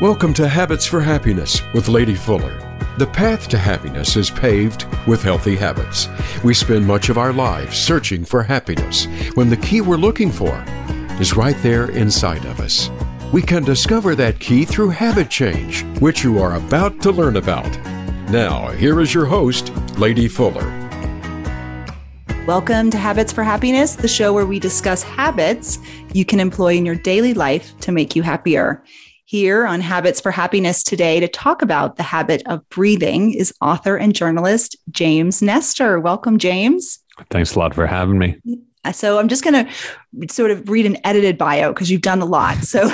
[0.00, 2.56] Welcome to Habits for Happiness with Lady Fuller.
[2.96, 6.08] The path to happiness is paved with healthy habits.
[6.42, 10.64] We spend much of our lives searching for happiness when the key we're looking for
[11.20, 12.88] is right there inside of us.
[13.30, 17.70] We can discover that key through habit change, which you are about to learn about.
[18.30, 20.64] Now, here is your host, Lady Fuller.
[22.46, 25.78] Welcome to Habits for Happiness, the show where we discuss habits
[26.14, 28.82] you can employ in your daily life to make you happier.
[29.30, 33.96] Here on Habits for Happiness today to talk about the habit of breathing is author
[33.96, 36.00] and journalist James Nestor.
[36.00, 36.98] Welcome, James.
[37.30, 38.40] Thanks a lot for having me.
[38.84, 42.20] Uh, so I'm just going to sort of read an edited bio because you've done
[42.20, 42.56] a lot.
[42.64, 42.90] So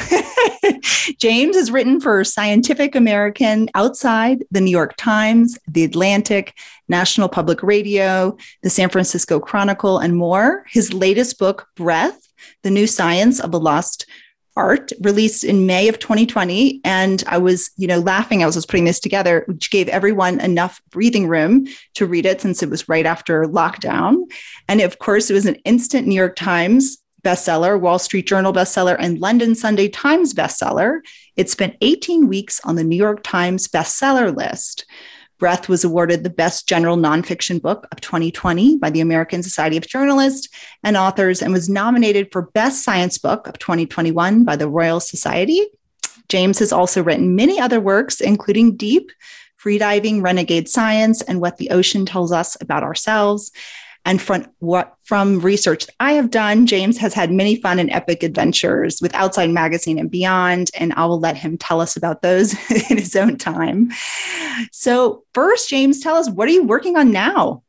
[1.18, 6.52] James has written for Scientific American, Outside, the New York Times, The Atlantic,
[6.86, 10.66] National Public Radio, the San Francisco Chronicle, and more.
[10.68, 12.28] His latest book, Breath,
[12.62, 14.05] The New Science of the Lost
[14.56, 16.80] art released in May of 2020.
[16.84, 18.42] And I was, you know, laughing.
[18.42, 22.62] I was putting this together, which gave everyone enough breathing room to read it since
[22.62, 24.30] it was right after lockdown.
[24.69, 28.97] And of course, it was an instant New York Times bestseller, Wall Street Journal bestseller,
[28.98, 31.00] and London Sunday Times bestseller.
[31.34, 34.86] It spent 18 weeks on the New York Times bestseller list.
[35.39, 39.87] Breath was awarded the Best General Nonfiction Book of 2020 by the American Society of
[39.87, 40.48] Journalists
[40.83, 45.61] and Authors and was nominated for Best Science Book of 2021 by the Royal Society.
[46.29, 49.12] James has also written many other works, including Deep,
[49.62, 53.53] Freediving, Renegade Science, and What the Ocean Tells Us About Ourselves.
[54.06, 58.22] And from what from research I have done, James has had many fun and epic
[58.22, 62.54] adventures with Outside Magazine and beyond, and I will let him tell us about those
[62.90, 63.90] in his own time.
[64.70, 67.64] So, first, James, tell us what are you working on now?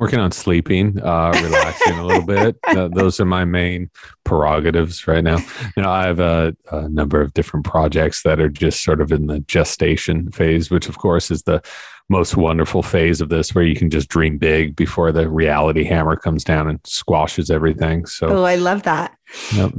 [0.00, 2.56] Working on sleeping, uh, relaxing a little bit.
[2.70, 3.90] Uh, those are my main
[4.24, 5.38] prerogatives right now.
[5.76, 9.10] You know, I have a, a number of different projects that are just sort of
[9.10, 11.60] in the gestation phase, which, of course, is the
[12.08, 16.16] most wonderful phase of this where you can just dream big before the reality hammer
[16.16, 18.06] comes down and squashes everything.
[18.06, 19.16] So Oh, I love that.
[19.54, 19.72] Yep.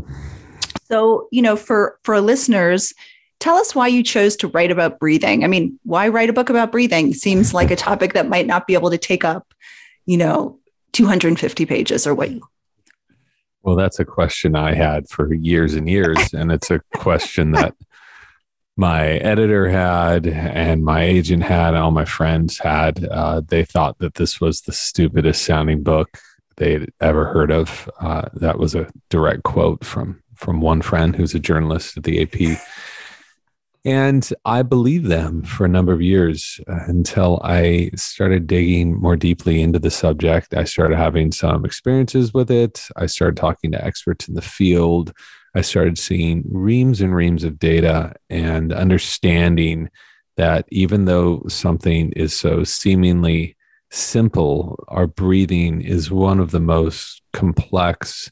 [0.86, 2.94] So, you know, for for listeners,
[3.40, 5.44] tell us why you chose to write about breathing.
[5.44, 7.14] I mean, why write a book about breathing?
[7.14, 9.54] Seems like a topic that might not be able to take up,
[10.06, 10.60] you know,
[10.94, 12.30] 250 pages or what
[13.64, 16.34] well, that's a question I had for years and years.
[16.34, 17.76] And it's a question that
[18.78, 24.00] my editor had and my agent had and all my friends had uh, they thought
[24.00, 26.18] that this was the stupidest sounding book
[26.58, 31.36] they'd ever heard of uh, that was a direct quote from from one friend who's
[31.36, 32.60] a journalist at the ap
[33.84, 39.16] and i believed them for a number of years uh, until i started digging more
[39.16, 40.54] deeply into the subject.
[40.54, 42.88] I started having some experiences with it.
[42.96, 45.14] I started talking to experts in the field.
[45.56, 49.90] I started seeing reams and reams of data and understanding
[50.38, 53.58] that even though something is so seemingly
[53.92, 58.32] simple, our breathing is one of the most complex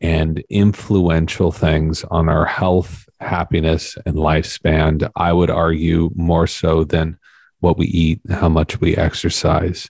[0.00, 5.10] and influential things on our health, happiness, and lifespan.
[5.16, 7.18] I would argue more so than
[7.60, 9.88] what we eat, how much we exercise.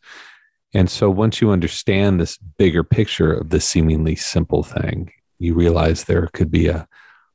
[0.73, 6.05] And so once you understand this bigger picture of the seemingly simple thing, you realize
[6.05, 6.89] there could be a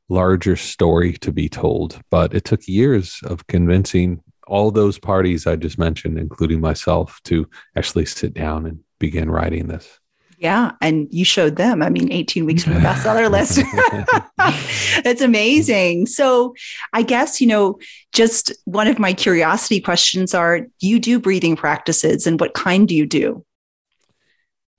[0.08, 2.00] larger story to be told.
[2.10, 7.48] But it took years of convincing all those parties I just mentioned, including myself, to
[7.76, 10.00] actually sit down and begin writing this.
[10.40, 10.72] Yeah.
[10.80, 13.60] And you showed them, I mean, 18 weeks from the bestseller list.
[15.04, 16.06] It's amazing.
[16.06, 16.54] So
[16.92, 17.78] I guess, you know,
[18.12, 22.94] just one of my curiosity questions are you do breathing practices and what kind do
[22.96, 23.44] you do?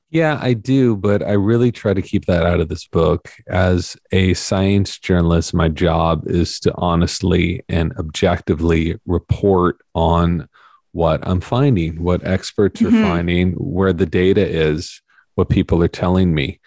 [0.09, 3.31] Yeah, I do, but I really try to keep that out of this book.
[3.47, 10.49] As a science journalist, my job is to honestly and objectively report on
[10.91, 12.97] what I'm finding, what experts mm-hmm.
[12.97, 15.01] are finding, where the data is,
[15.35, 16.59] what people are telling me.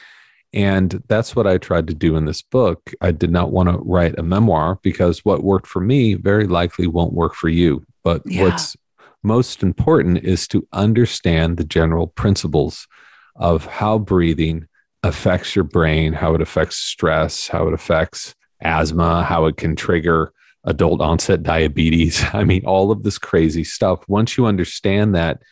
[0.53, 2.93] And that's what I tried to do in this book.
[3.01, 6.87] I did not want to write a memoir because what worked for me very likely
[6.87, 7.85] won't work for you.
[8.05, 8.45] But yeah.
[8.45, 8.77] what's
[9.25, 12.87] most important is to understand the general principles
[13.35, 14.69] of how breathing
[15.03, 20.33] affects your brain, how it affects stress, how it affects asthma, how it can trigger
[20.65, 22.25] adult onset diabetes.
[22.33, 24.09] I mean, all of this crazy stuff.
[24.09, 25.43] Once you understand that,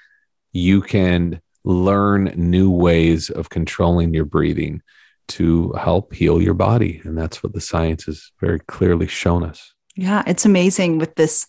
[0.52, 4.82] you can learn new ways of controlling your breathing
[5.28, 7.00] to help heal your body.
[7.04, 9.72] And that's what the science has very clearly shown us.
[9.94, 11.46] Yeah, it's amazing with this.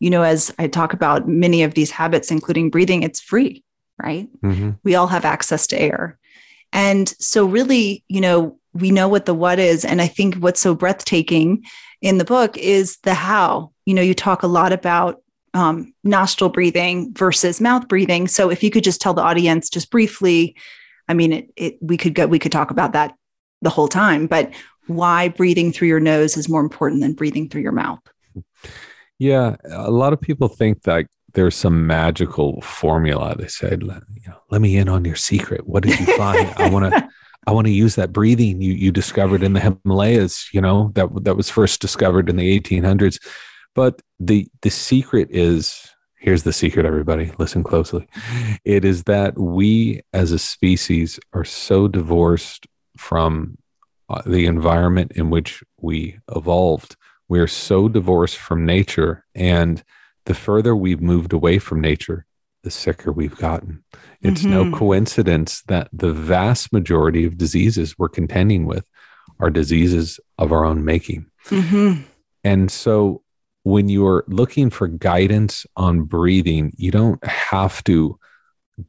[0.00, 3.64] You know, as I talk about many of these habits, including breathing, it's free
[4.02, 4.28] right?
[4.42, 4.70] Mm-hmm.
[4.82, 6.18] We all have access to air.
[6.72, 9.84] And so, really, you know, we know what the what is.
[9.84, 11.64] And I think what's so breathtaking
[12.02, 13.72] in the book is the how.
[13.86, 15.22] You know, you talk a lot about
[15.54, 18.28] um, nostril breathing versus mouth breathing.
[18.28, 20.56] So if you could just tell the audience just briefly,
[21.08, 23.14] I mean, it, it we could go, we could talk about that
[23.62, 24.52] the whole time, but
[24.86, 28.00] why breathing through your nose is more important than breathing through your mouth.
[29.18, 33.36] Yeah, a lot of people think that there's some magical formula.
[33.38, 35.66] They said, you know, "Let me in on your secret.
[35.66, 36.52] What did you find?
[36.56, 37.08] I want to,
[37.46, 40.48] I want to use that breathing you you discovered in the Himalayas.
[40.52, 43.18] You know that that was first discovered in the 1800s.
[43.74, 46.86] But the the secret is here's the secret.
[46.86, 48.06] Everybody, listen closely.
[48.64, 52.66] It is that we as a species are so divorced
[52.96, 53.58] from
[54.08, 56.96] uh, the environment in which we evolved.
[57.28, 59.24] We are so divorced from nature.
[59.34, 59.82] And
[60.26, 62.26] the further we've moved away from nature,
[62.62, 63.82] the sicker we've gotten.
[64.22, 64.70] It's mm-hmm.
[64.70, 68.84] no coincidence that the vast majority of diseases we're contending with
[69.40, 71.26] are diseases of our own making.
[71.46, 72.02] Mm-hmm.
[72.44, 73.22] And so
[73.64, 78.18] when you're looking for guidance on breathing, you don't have to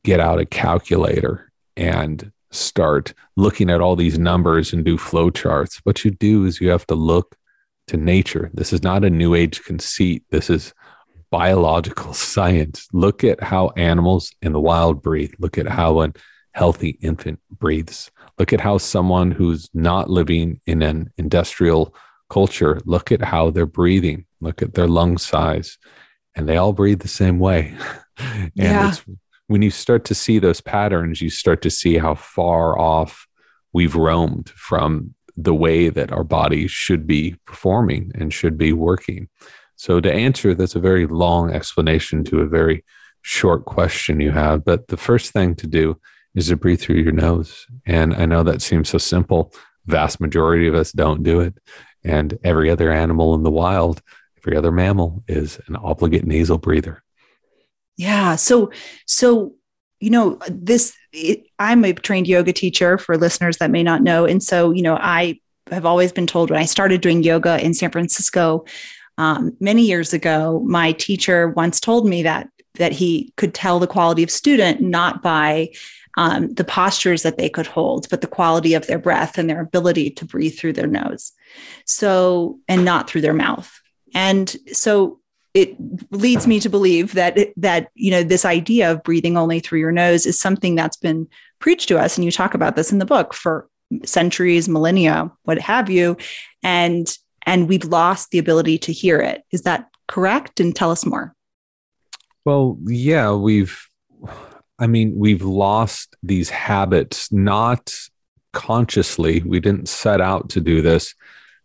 [0.03, 5.79] get out a calculator and start looking at all these numbers and do flow charts.
[5.83, 7.35] What you do is you have to look
[7.87, 8.51] to nature.
[8.53, 10.23] This is not a new age conceit.
[10.29, 10.73] This is
[11.31, 12.87] biological science.
[12.91, 15.33] Look at how animals in the wild breathe.
[15.39, 16.13] Look at how a
[16.53, 18.11] healthy infant breathes.
[18.37, 21.95] Look at how someone who's not living in an industrial
[22.29, 24.25] culture, look at how they're breathing.
[24.41, 25.77] Look at their lung size.
[26.35, 27.75] And they all breathe the same way.
[28.17, 28.89] and yeah.
[28.89, 29.03] it's
[29.47, 33.27] when you start to see those patterns, you start to see how far off
[33.73, 39.27] we've roamed from the way that our bodies should be performing and should be working.
[39.75, 42.83] So, to answer, that's a very long explanation to a very
[43.21, 44.63] short question you have.
[44.63, 45.99] But the first thing to do
[46.33, 47.65] is to breathe through your nose.
[47.85, 49.53] And I know that seems so simple.
[49.85, 51.55] Vast majority of us don't do it.
[52.05, 54.01] And every other animal in the wild,
[54.37, 57.03] every other mammal is an obligate nasal breather.
[57.97, 58.35] Yeah.
[58.35, 58.71] So,
[59.07, 59.53] so,
[59.99, 64.25] you know, this, it, I'm a trained yoga teacher for listeners that may not know.
[64.25, 65.39] And so, you know, I
[65.71, 68.65] have always been told when I started doing yoga in San Francisco
[69.17, 73.87] um, many years ago, my teacher once told me that that he could tell the
[73.87, 75.69] quality of student not by
[76.17, 79.61] um, the postures that they could hold, but the quality of their breath and their
[79.61, 81.33] ability to breathe through their nose.
[81.85, 83.71] So, and not through their mouth.
[84.13, 85.19] And so
[85.53, 85.75] it
[86.11, 89.91] leads me to believe that that you know this idea of breathing only through your
[89.91, 91.27] nose is something that's been
[91.59, 92.17] preached to us.
[92.17, 93.69] And you talk about this in the book for
[94.03, 96.17] centuries millennia what have you.
[96.63, 97.07] And
[97.43, 99.43] and we've lost the ability to hear it.
[99.51, 100.59] Is that correct?
[100.59, 101.34] And tell us more
[102.45, 103.87] well yeah we've
[104.79, 107.93] i mean we've lost these habits not
[108.53, 111.13] consciously we didn't set out to do this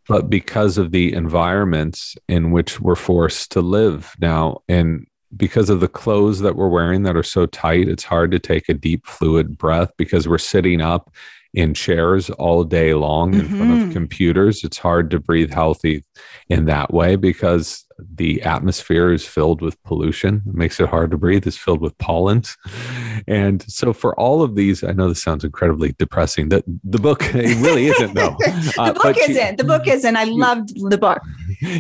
[0.09, 5.07] but because of the environments in which we're forced to live now and
[5.37, 8.69] because of the clothes that we're wearing that are so tight it's hard to take
[8.69, 11.13] a deep fluid breath because we're sitting up
[11.53, 13.57] in chairs all day long in mm-hmm.
[13.57, 13.93] front of mm-hmm.
[13.93, 14.63] computers.
[14.65, 16.05] It's hard to breathe healthy
[16.49, 20.43] in that way because the atmosphere is filled with pollution.
[20.47, 21.47] It makes it hard to breathe.
[21.47, 22.57] It's filled with pollens.
[23.27, 26.49] And so for all of these, I know this sounds incredibly depressing.
[26.49, 28.37] The, the book it really isn't though.
[28.39, 29.51] the uh, book isn't.
[29.51, 30.17] You, the book isn't.
[30.17, 31.21] I you, loved the book.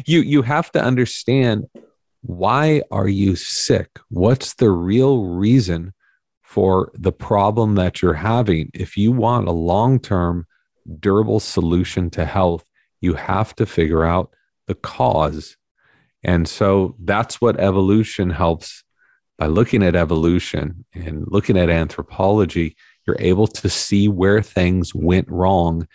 [0.04, 1.66] You you have to understand
[2.22, 3.98] why are you sick?
[4.08, 5.94] What's the real reason
[6.50, 8.68] for the problem that you're having.
[8.74, 10.48] If you want a long term,
[10.98, 12.64] durable solution to health,
[13.00, 14.34] you have to figure out
[14.66, 15.56] the cause.
[16.24, 18.82] And so that's what evolution helps
[19.38, 22.74] by looking at evolution and looking at anthropology.
[23.06, 25.86] You're able to see where things went wrong,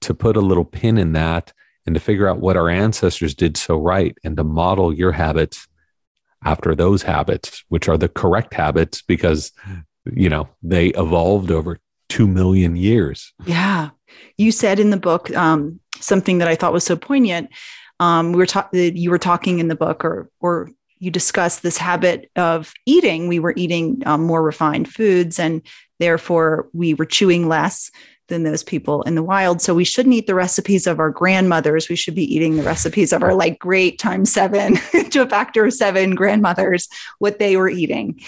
[0.00, 1.52] to put a little pin in that,
[1.84, 5.68] and to figure out what our ancestors did so right, and to model your habits
[6.42, 9.52] after those habits, which are the correct habits because
[10.12, 13.32] you know, they evolved over 2 million years.
[13.46, 13.90] Yeah.
[14.36, 17.50] You said in the book um, something that I thought was so poignant.
[18.00, 21.76] Um, we were ta- you were talking in the book or, or you discussed this
[21.76, 23.28] habit of eating.
[23.28, 25.62] We were eating um, more refined foods and
[25.98, 27.90] therefore we were chewing less
[28.28, 29.60] than those people in the wild.
[29.60, 31.88] So we shouldn't eat the recipes of our grandmothers.
[31.88, 34.76] We should be eating the recipes of our like great times seven
[35.10, 36.88] to a factor of seven grandmothers,
[37.18, 38.20] what they were eating.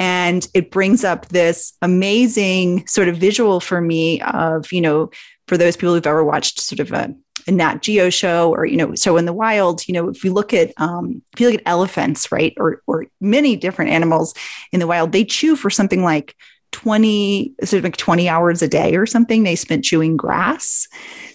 [0.00, 5.10] And it brings up this amazing sort of visual for me of, you know,
[5.46, 7.14] for those people who've ever watched sort of a,
[7.46, 10.32] a Nat Geo show or, you know, so in the wild, you know, if you
[10.32, 14.34] look at, um, if you look at elephants, right, or, or many different animals
[14.72, 16.34] in the wild, they chew for something like
[16.72, 20.88] 20 sort of like 20 hours a day or something they spent chewing grass.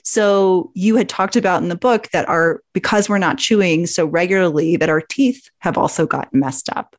[0.04, 4.08] So you had talked about in the book that our because we're not chewing so
[4.08, 6.96] regularly that our teeth have also gotten messed up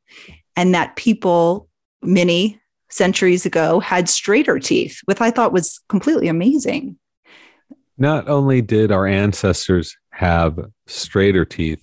[0.56, 1.68] and that people
[2.02, 6.96] many centuries ago had straighter teeth which i thought was completely amazing
[7.98, 11.82] not only did our ancestors have straighter teeth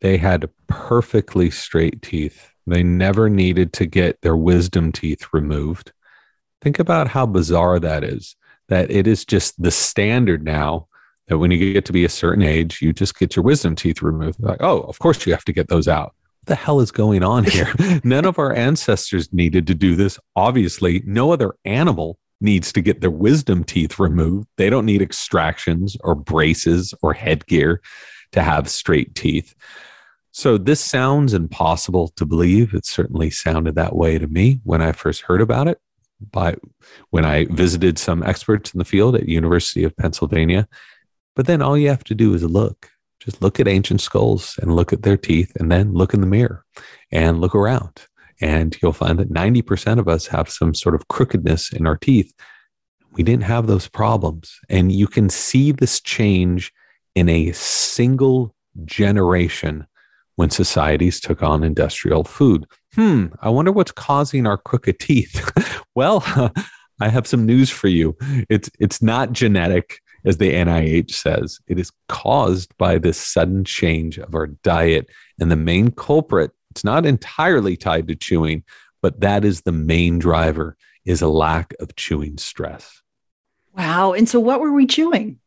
[0.00, 5.92] they had perfectly straight teeth they never needed to get their wisdom teeth removed.
[6.62, 8.36] Think about how bizarre that is.
[8.68, 10.88] That it is just the standard now
[11.28, 14.00] that when you get to be a certain age, you just get your wisdom teeth
[14.00, 14.40] removed.
[14.40, 16.14] Like, oh, of course you have to get those out.
[16.44, 17.72] What the hell is going on here?
[18.04, 20.18] None of our ancestors needed to do this.
[20.36, 24.46] Obviously, no other animal needs to get their wisdom teeth removed.
[24.58, 27.80] They don't need extractions or braces or headgear
[28.32, 29.54] to have straight teeth.
[30.32, 32.74] So this sounds impossible to believe.
[32.74, 35.78] It certainly sounded that way to me when I first heard about it.
[36.30, 36.56] By
[37.08, 40.68] when I visited some experts in the field at University of Pennsylvania,
[41.34, 42.90] but then all you have to do is look.
[43.24, 46.26] Just look at ancient skulls and look at their teeth, and then look in the
[46.26, 46.64] mirror
[47.10, 48.06] and look around,
[48.40, 51.96] and you'll find that ninety percent of us have some sort of crookedness in our
[51.96, 52.32] teeth.
[53.12, 56.72] We didn't have those problems, and you can see this change
[57.14, 58.54] in a single
[58.84, 59.86] generation
[60.36, 62.66] when societies took on industrial food.
[62.94, 65.50] Hmm, I wonder what's causing our crooked teeth.
[65.94, 66.24] well,
[67.00, 68.16] I have some news for you.
[68.48, 71.58] It's it's not genetic as the NIH says.
[71.66, 75.08] It is caused by this sudden change of our diet
[75.40, 78.64] and the main culprit, it's not entirely tied to chewing,
[79.00, 83.02] but that is the main driver is a lack of chewing stress.
[83.76, 84.12] Wow.
[84.12, 85.38] And so what were we chewing?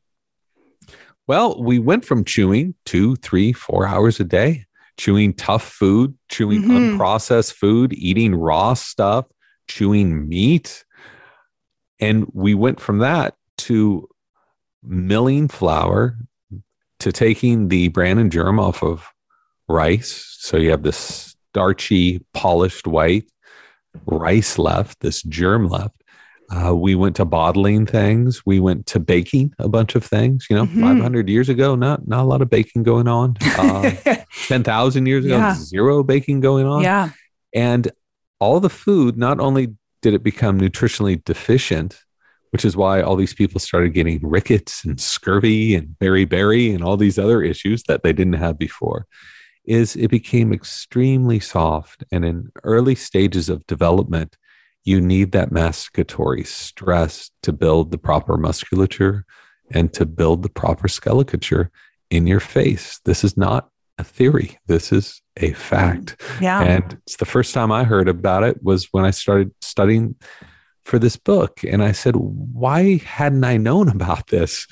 [1.27, 4.67] Well, we went from chewing two, three, four hours a day
[4.97, 6.99] chewing tough food, chewing mm-hmm.
[6.99, 9.25] unprocessed food, eating raw stuff,
[9.67, 10.83] chewing meat.
[11.99, 14.09] And we went from that to
[14.87, 16.17] milling flour
[16.99, 19.07] to taking the bran and germ off of
[19.67, 20.37] rice.
[20.39, 23.25] So you have this starchy, polished white
[24.05, 25.93] rice left, this germ left.
[26.49, 28.45] Uh, we went to bottling things.
[28.45, 30.47] We went to baking a bunch of things.
[30.49, 30.81] You know, mm-hmm.
[30.81, 33.35] 500 years ago, not not a lot of baking going on.
[33.41, 33.91] Uh,
[34.47, 35.55] 10,000 years ago, yeah.
[35.55, 36.83] zero baking going on.
[36.83, 37.09] Yeah.
[37.53, 37.91] And
[38.39, 41.99] all the food, not only did it become nutritionally deficient,
[42.51, 46.97] which is why all these people started getting rickets and scurvy and beriberi and all
[46.97, 49.05] these other issues that they didn't have before,
[49.65, 52.03] is it became extremely soft.
[52.11, 54.37] And in early stages of development,
[54.83, 59.25] you need that masticatory stress to build the proper musculature
[59.71, 61.69] and to build the proper skeleton
[62.09, 63.01] in your face.
[63.03, 64.57] This is not a theory.
[64.67, 66.21] This is a fact.
[66.39, 66.61] Yeah.
[66.61, 70.15] And it's the first time I heard about it was when I started studying
[70.87, 71.65] for this book.
[71.65, 74.65] And I said, why hadn't I known about this?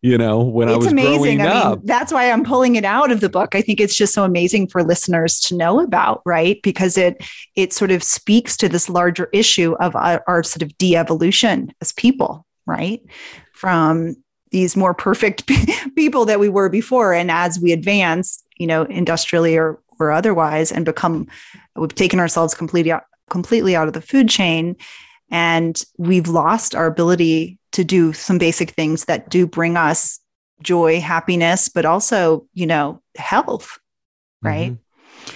[0.00, 1.18] You know, when it's I was amazing.
[1.18, 1.78] growing I up.
[1.78, 3.54] Mean, that's why I'm pulling it out of the book.
[3.54, 6.58] I think it's just so amazing for listeners to know about, right?
[6.62, 7.22] Because it
[7.54, 11.92] it sort of speaks to this larger issue of our, our sort of de-evolution as
[11.92, 13.02] people, right?
[13.52, 14.16] From
[14.50, 15.46] these more perfect
[15.96, 17.12] people that we were before.
[17.12, 21.26] And as we advance, you know, industrially or or otherwise, and become
[21.76, 24.76] we've taken ourselves completely out, completely out of the food chain
[25.30, 30.20] and we've lost our ability to do some basic things that do bring us
[30.62, 33.78] joy, happiness, but also, you know, health.
[34.42, 34.72] Right.
[34.72, 35.32] Mm-hmm.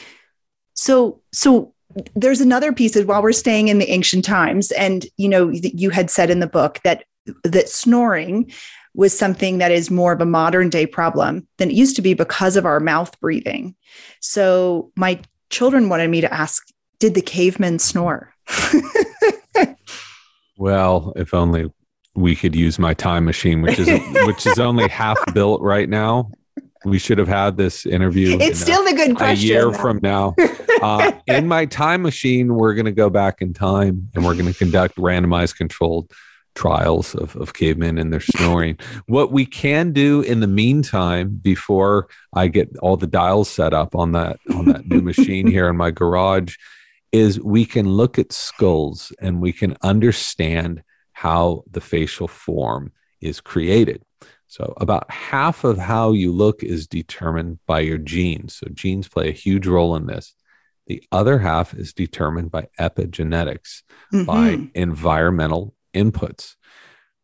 [0.75, 1.75] So, so
[2.15, 5.91] there's another piece of while we're staying in the ancient times, and you know, you
[5.91, 7.05] had said in the book that
[7.45, 8.51] that snoring
[8.95, 12.15] was something that is more of a modern day problem than it used to be
[12.15, 13.75] because of our mouth breathing.
[14.21, 15.21] So my
[15.51, 16.67] children wanted me to ask,
[16.99, 18.35] did the cavemen snore?
[20.56, 21.71] well, if only
[22.14, 23.88] we could use my time machine, which is
[24.26, 26.30] which is only half built right now.
[26.85, 28.38] We should have had this interview.
[28.40, 29.44] It's still a, the good question.
[29.44, 29.78] A year though.
[29.78, 30.35] from now,
[30.82, 34.52] uh, in my time machine, we're going to go back in time and we're going
[34.52, 36.11] to conduct randomized controlled
[36.54, 38.78] trials of, of cavemen and their snoring.
[39.06, 43.94] what we can do in the meantime, before I get all the dials set up
[43.94, 46.56] on that on that new machine here in my garage,
[47.12, 53.40] is we can look at skulls and we can understand how the facial form is
[53.40, 54.02] created.
[54.47, 58.57] So, about half of how you look is determined by your genes.
[58.57, 60.35] So, genes play a huge role in this.
[60.87, 64.25] The other half is determined by epigenetics, mm-hmm.
[64.25, 66.57] by environmental inputs.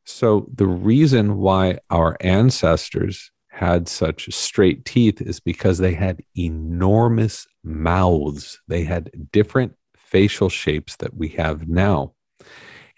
[0.06, 7.44] So, the reason why our ancestors had such straight teeth is because they had enormous
[7.64, 8.60] mouths.
[8.68, 12.14] They had different facial shapes that we have now.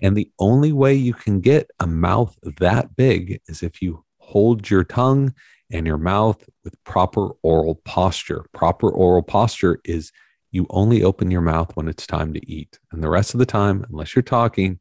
[0.02, 4.68] And the only way you can get a mouth that big is if you hold
[4.68, 5.32] your tongue
[5.72, 8.44] and your mouth with proper oral posture.
[8.52, 10.12] Proper oral posture is
[10.50, 12.78] you only open your mouth when it's time to eat.
[12.92, 14.78] And the rest of the time, unless you're talking,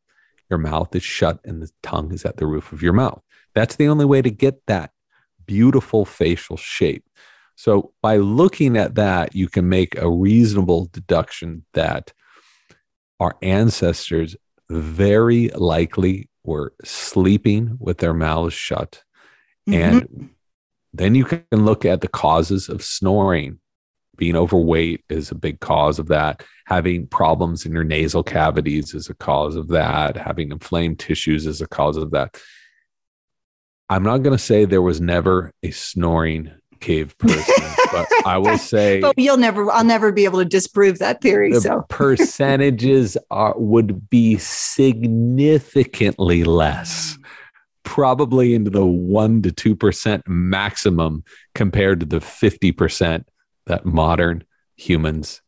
[0.49, 3.21] your mouth is shut and the tongue is at the roof of your mouth.
[3.55, 4.91] That's the only way to get that
[5.49, 7.03] beautiful facial shape.
[7.55, 12.13] So, by looking at that, you can make a reasonable deduction that
[13.19, 14.37] our ancestors
[14.69, 19.03] very likely were sleeping with their mouths shut.
[19.67, 19.97] Mm-hmm.
[19.97, 20.29] And
[20.93, 23.59] then you can look at the causes of snoring.
[24.15, 26.43] Being overweight is a big cause of that.
[26.65, 30.15] Having problems in your nasal cavities is a cause of that.
[30.15, 32.37] Having inflamed tissues is a cause of that.
[33.89, 38.57] I'm not going to say there was never a snoring cave person, but I will
[38.57, 39.01] say.
[39.01, 41.53] But you'll never, I'll never be able to disprove that theory.
[41.53, 47.17] The so percentages are would be significantly less,
[47.83, 51.23] probably into the one to two percent maximum
[51.55, 53.27] compared to the fifty percent
[53.65, 54.43] that modern
[54.75, 55.41] humans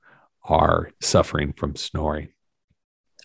[0.44, 2.30] are suffering from snoring.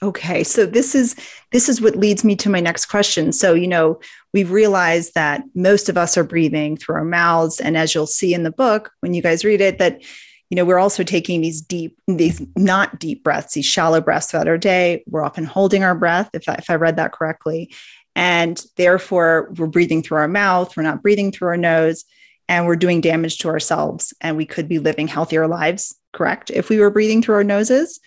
[0.02, 1.16] Okay, so this is
[1.52, 3.32] this is what leads me to my next question.
[3.32, 3.98] So, you know,
[4.34, 8.34] we've realized that most of us are breathing through our mouths and as you'll see
[8.34, 10.02] in the book when you guys read it that
[10.50, 14.48] you know, we're also taking these deep these not deep breaths, these shallow breaths throughout
[14.48, 15.02] our day.
[15.08, 17.72] We're often holding our breath if I, if I read that correctly.
[18.14, 22.04] And therefore, we're breathing through our mouth, we're not breathing through our nose,
[22.48, 26.50] and we're doing damage to ourselves and we could be living healthier lives, correct?
[26.50, 28.00] If we were breathing through our noses.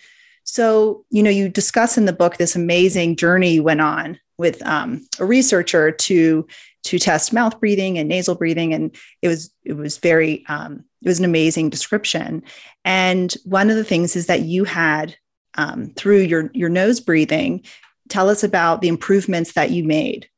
[0.44, 4.64] So, you know, you discuss in the book this amazing journey you went on with
[4.66, 6.46] um, a researcher to
[6.82, 11.08] to test mouth breathing and nasal breathing, and it was it was very um, it
[11.08, 12.42] was an amazing description.
[12.84, 15.14] And one of the things is that you had
[15.54, 17.62] um, through your your nose breathing.
[18.08, 20.28] Tell us about the improvements that you made.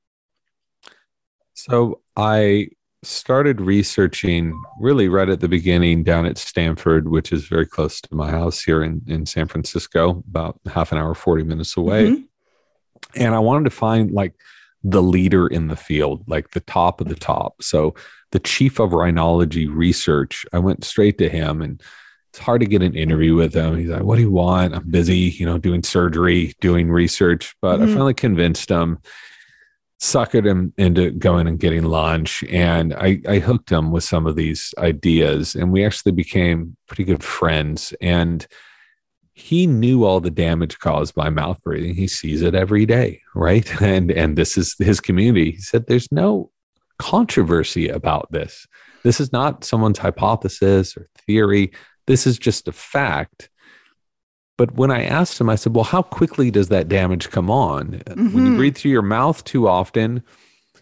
[1.55, 2.69] So I
[3.03, 8.15] started researching really right at the beginning down at Stanford, which is very close to
[8.15, 12.11] my house here in, in San Francisco, about half an hour, 40 minutes away.
[12.11, 12.23] Mm-hmm.
[13.17, 14.35] And I wanted to find like
[14.85, 17.63] the leader in the field, like the top of the top.
[17.63, 17.95] So
[18.31, 21.83] the chief of rhinology research, I went straight to him and
[22.31, 23.77] it's hard to get an interview with him.
[23.77, 24.75] He's like, What do you want?
[24.75, 27.55] I'm busy, you know, doing surgery, doing research.
[27.61, 27.91] But mm-hmm.
[27.91, 29.01] I finally convinced him
[30.03, 32.43] suckered him into going and getting lunch.
[32.51, 37.05] And I, I hooked him with some of these ideas and we actually became pretty
[37.05, 37.95] good friends.
[38.03, 38.45] And
[39.33, 43.73] he knew all the damage caused by mouth breathing he sees it every day right?
[43.83, 45.53] And and this is his community.
[45.53, 46.51] He said there's no
[46.99, 48.67] controversy about this.
[49.05, 51.73] This is not someone's hypothesis or theory.
[52.07, 53.51] This is just a fact
[54.57, 58.03] but when I asked him, I said, Well, how quickly does that damage come on?
[58.07, 58.35] Mm-hmm.
[58.35, 58.57] When you mm-hmm.
[58.57, 60.23] breathe through your mouth too often,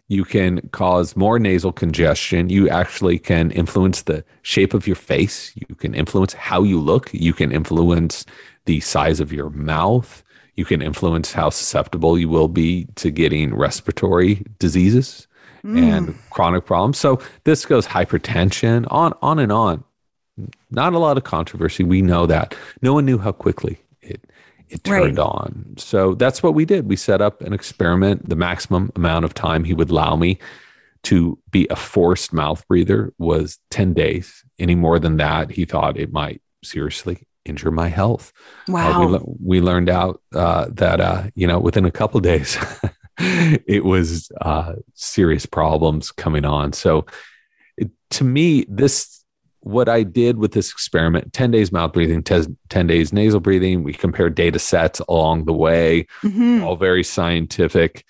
[0.09, 2.49] you can cause more nasal congestion.
[2.49, 5.53] You actually can influence the shape of your face.
[5.55, 7.15] You can influence how you look.
[7.15, 8.27] You can influence
[8.65, 10.25] the size of your mouth.
[10.57, 15.29] You can influence how susceptible you will be to getting respiratory diseases
[15.65, 15.81] mm.
[15.81, 16.99] and chronic problems.
[16.99, 19.85] So this goes hypertension, on, on and on.
[20.71, 21.85] Not a lot of controversy.
[21.85, 22.55] We know that.
[22.83, 24.25] No one knew how quickly it
[24.71, 25.25] it turned right.
[25.25, 25.75] on.
[25.77, 26.89] So that's what we did.
[26.89, 28.29] We set up an experiment.
[28.29, 30.39] The maximum amount of time he would allow me
[31.03, 34.45] to be a forced mouth breather was 10 days.
[34.59, 38.33] Any more than that, he thought it might seriously injure my health.
[38.69, 39.03] Wow.
[39.03, 42.59] Uh, we, we, learned out uh, that, uh, you know, within a couple days,
[43.19, 46.73] it was uh, serious problems coming on.
[46.73, 47.07] So
[47.77, 49.20] it, to me, this
[49.61, 53.83] what I did with this experiment 10 days mouth breathing, 10, days nasal breathing.
[53.83, 56.65] We compared data sets along the way, mm-hmm.
[56.65, 58.05] all very scientific.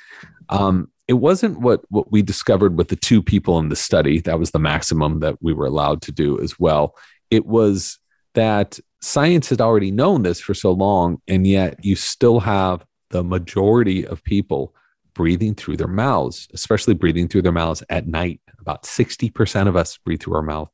[0.49, 4.21] Um, it wasn't what, what we discovered with the two people in the study.
[4.21, 6.95] That was the maximum that we were allowed to do as well.
[7.31, 7.99] It was
[8.35, 13.25] that science had already known this for so long, and yet you still have the
[13.25, 14.73] majority of people
[15.15, 18.41] breathing through their mouths, especially breathing through their mouths at night.
[18.61, 20.71] About 60% of us breathe through our mouth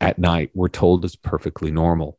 [0.00, 2.18] at night we're told is perfectly normal.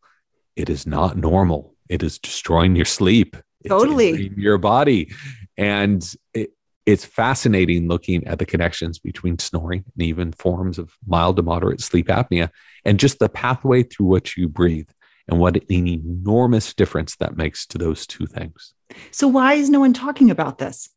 [0.55, 1.75] It is not normal.
[1.87, 3.37] It is destroying your sleep.
[3.61, 5.11] It's totally your body.
[5.57, 6.51] And it,
[6.85, 11.81] it's fascinating looking at the connections between snoring and even forms of mild to moderate
[11.81, 12.49] sleep apnea
[12.83, 14.89] and just the pathway through which you breathe
[15.27, 18.73] and what an enormous difference that makes to those two things.
[19.11, 20.89] So, why is no one talking about this?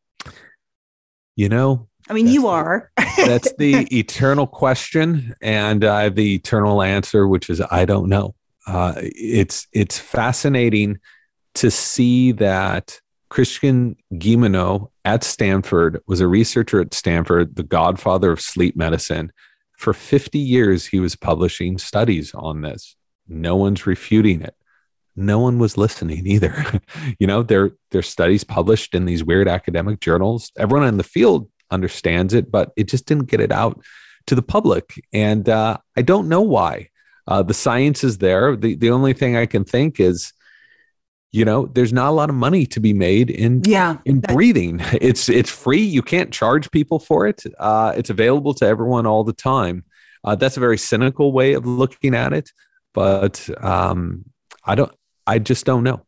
[1.37, 2.91] You know, I mean, you are.
[3.17, 8.35] that's the eternal question, and I have the eternal answer, which is I don't know.
[8.67, 10.99] Uh, it's it's fascinating
[11.55, 18.43] to see that Christian Guilleminault at Stanford was a researcher at Stanford, the godfather of
[18.43, 19.33] sleep medicine.
[19.79, 22.95] For 50 years, he was publishing studies on this.
[23.27, 24.55] No one's refuting it.
[25.17, 26.63] No one was listening either.
[27.19, 30.53] you know, their there's studies published in these weird academic journals.
[30.59, 33.83] Everyone in the field understands it, but it just didn't get it out
[34.27, 35.03] to the public.
[35.13, 36.91] And uh, I don't know why.
[37.27, 38.57] Uh, the science is there.
[38.57, 40.33] The the only thing I can think is
[41.33, 44.81] you know there's not a lot of money to be made in yeah in breathing
[44.93, 49.25] it's it's free you can't charge people for it uh, it's available to everyone all
[49.25, 49.85] the time
[50.25, 52.51] uh, that's a very cynical way of looking at it
[52.93, 54.25] but um,
[54.65, 54.93] i don't
[55.27, 56.05] i just don't know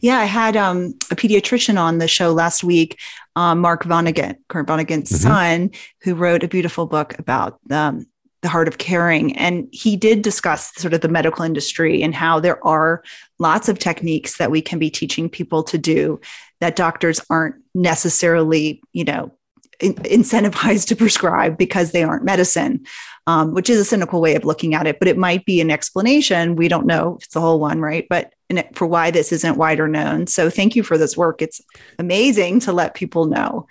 [0.00, 2.98] yeah i had um, a pediatrician on the show last week
[3.36, 5.28] um, mark vonnegut kurt vonnegut's mm-hmm.
[5.28, 5.70] son
[6.02, 8.06] who wrote a beautiful book about um,
[8.42, 12.38] the heart of caring and he did discuss sort of the medical industry and how
[12.38, 13.02] there are
[13.38, 16.20] lots of techniques that we can be teaching people to do
[16.60, 19.32] that doctors aren't necessarily you know
[19.80, 22.84] in- incentivized to prescribe because they aren't medicine
[23.28, 25.70] um, which is a cynical way of looking at it but it might be an
[25.70, 28.32] explanation we don't know if it's the whole one right but
[28.72, 31.60] for why this isn't wider known so thank you for this work it's
[31.98, 33.66] amazing to let people know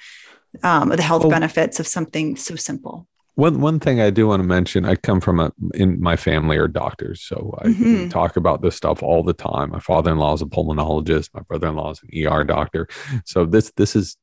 [0.63, 4.47] um, the health benefits of something so simple one one thing I do want to
[4.47, 8.09] mention, I come from a in my family are doctors, so I mm-hmm.
[8.09, 9.69] talk about this stuff all the time.
[9.69, 11.29] My father in law is a pulmonologist.
[11.35, 12.87] My brother in law is an ER doctor.
[13.25, 14.17] So this this is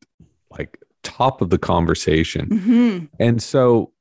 [0.51, 2.49] like top of the conversation.
[2.49, 3.05] Mm-hmm.
[3.21, 3.93] And so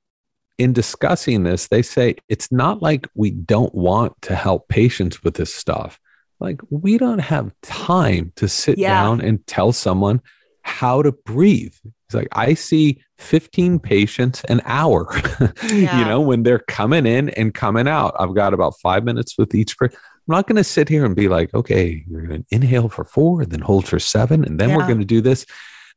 [0.58, 5.36] in discussing this, they say it's not like we don't want to help patients with
[5.36, 6.00] this stuff.
[6.40, 9.02] Like we don't have time to sit yeah.
[9.02, 10.22] down and tell someone
[10.62, 11.74] how to breathe.
[12.08, 15.08] It's like I see 15 patients an hour,
[15.72, 16.00] yeah.
[16.00, 18.16] you know, when they're coming in and coming out.
[18.20, 19.98] I've got about five minutes with each person.
[19.98, 23.04] I'm not going to sit here and be like, okay, you're going to inhale for
[23.04, 24.78] four and then hold for seven, and then yeah.
[24.78, 25.46] we're going to do this.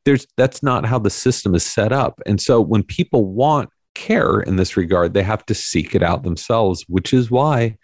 [0.05, 2.21] There's that's not how the system is set up.
[2.25, 6.23] And so when people want care in this regard, they have to seek it out
[6.23, 7.77] themselves, which is why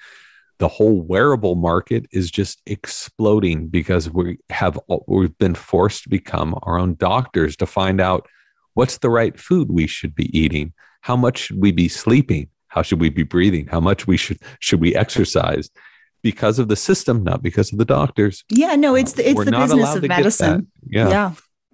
[0.59, 6.57] the whole wearable market is just exploding because we have we've been forced to become
[6.63, 8.27] our own doctors to find out
[8.75, 10.71] what's the right food we should be eating
[11.01, 14.39] how much should we be sleeping how should we be breathing how much we should
[14.59, 15.69] should we exercise
[16.21, 18.45] because of the system not because of the doctors.
[18.49, 20.71] Yeah no it's the, it's We're the business of medicine.
[20.87, 21.09] Yeah.
[21.09, 21.31] Yeah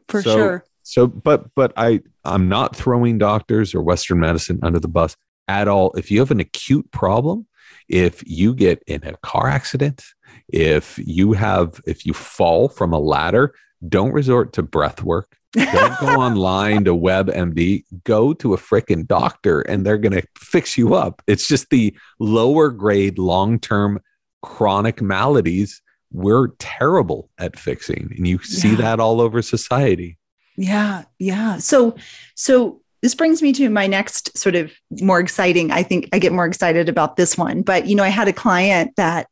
[0.08, 4.80] for so, sure so but but i i'm not throwing doctors or western medicine under
[4.80, 5.16] the bus
[5.48, 7.46] at all if you have an acute problem
[7.88, 10.04] if you get in a car accident
[10.48, 13.54] if you have if you fall from a ladder
[13.88, 17.84] don't resort to breath work don't go online to WebMD.
[18.04, 21.24] Go to a freaking doctor and they're going to fix you up.
[21.26, 24.00] It's just the lower grade, long term
[24.44, 28.12] chronic maladies we're terrible at fixing.
[28.16, 28.78] And you see yeah.
[28.78, 30.18] that all over society.
[30.60, 31.04] Yeah.
[31.20, 31.58] Yeah.
[31.58, 31.96] So,
[32.36, 35.72] so this brings me to my next sort of more exciting.
[35.72, 37.62] I think I get more excited about this one.
[37.62, 39.28] But, you know, I had a client that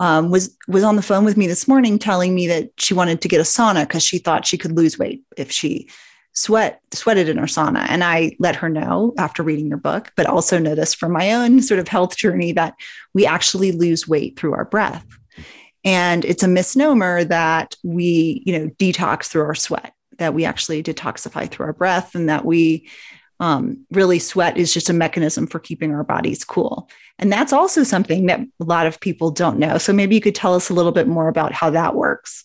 [0.00, 3.20] um, was was on the phone with me this morning telling me that she wanted
[3.20, 5.88] to get a sauna because she thought she could lose weight if she
[6.32, 10.26] sweat sweated in her sauna and i let her know after reading your book but
[10.26, 12.74] also noticed from my own sort of health journey that
[13.14, 15.06] we actually lose weight through our breath
[15.84, 20.82] and it's a misnomer that we you know detox through our sweat that we actually
[20.82, 22.88] detoxify through our breath and that we
[23.40, 26.88] um, really sweat is just a mechanism for keeping our bodies cool
[27.22, 29.78] and that's also something that a lot of people don't know.
[29.78, 32.44] So maybe you could tell us a little bit more about how that works.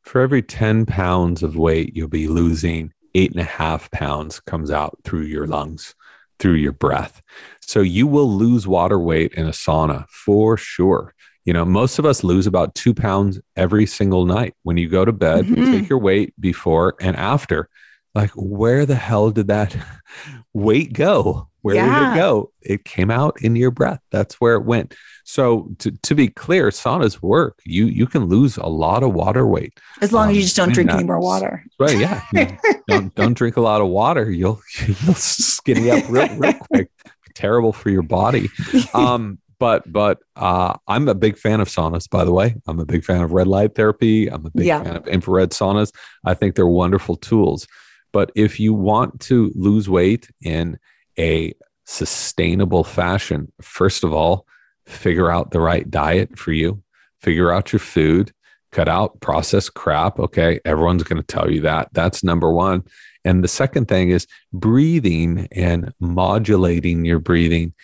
[0.00, 4.70] For every 10 pounds of weight, you'll be losing eight and a half pounds comes
[4.70, 5.94] out through your lungs,
[6.38, 7.22] through your breath.
[7.60, 11.14] So you will lose water weight in a sauna for sure.
[11.44, 14.54] You know, most of us lose about two pounds every single night.
[14.62, 15.72] When you go to bed, mm-hmm.
[15.72, 17.68] take your weight before and after.
[18.14, 19.76] Like, where the hell did that
[20.52, 21.48] weight go?
[21.62, 22.10] Where yeah.
[22.10, 22.52] did it go?
[22.60, 24.00] It came out in your breath.
[24.10, 24.94] That's where it went.
[25.24, 27.60] So to, to be clear, saunas work.
[27.64, 30.56] You you can lose a lot of water weight as long um, as you just
[30.56, 31.64] don't drink any more water.
[31.78, 31.96] Right?
[32.32, 32.56] Yeah.
[32.88, 34.30] don't don't drink a lot of water.
[34.30, 36.90] You'll you'll skinny up real real quick.
[37.34, 38.48] Terrible for your body.
[38.92, 42.10] Um, but but uh, I'm a big fan of saunas.
[42.10, 44.26] By the way, I'm a big fan of red light therapy.
[44.26, 44.82] I'm a big yeah.
[44.82, 45.94] fan of infrared saunas.
[46.24, 47.68] I think they're wonderful tools.
[48.12, 50.80] But if you want to lose weight in
[51.16, 51.54] a
[51.86, 54.48] sustainable fashion, first of all,
[54.84, 56.82] figure out the right diet for you,
[57.20, 58.32] figure out your food,
[58.72, 60.18] cut out processed crap.
[60.18, 60.58] Okay.
[60.64, 61.88] Everyone's going to tell you that.
[61.92, 62.82] That's number one.
[63.24, 67.74] And the second thing is breathing and modulating your breathing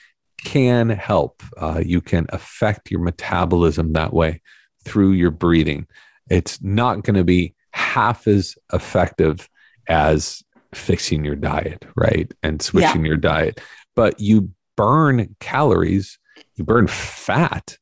[0.42, 1.42] can help.
[1.56, 4.40] Uh, you can affect your metabolism that way
[4.84, 5.86] through your breathing.
[6.30, 9.48] It's not going to be half as effective
[9.88, 10.42] as
[10.74, 12.32] fixing your diet, right?
[12.42, 13.08] And switching yeah.
[13.08, 13.60] your diet.
[13.96, 16.18] But you burn calories,
[16.54, 17.76] you burn fat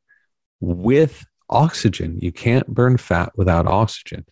[0.60, 2.18] with oxygen.
[2.20, 4.24] You can't burn fat without oxygen.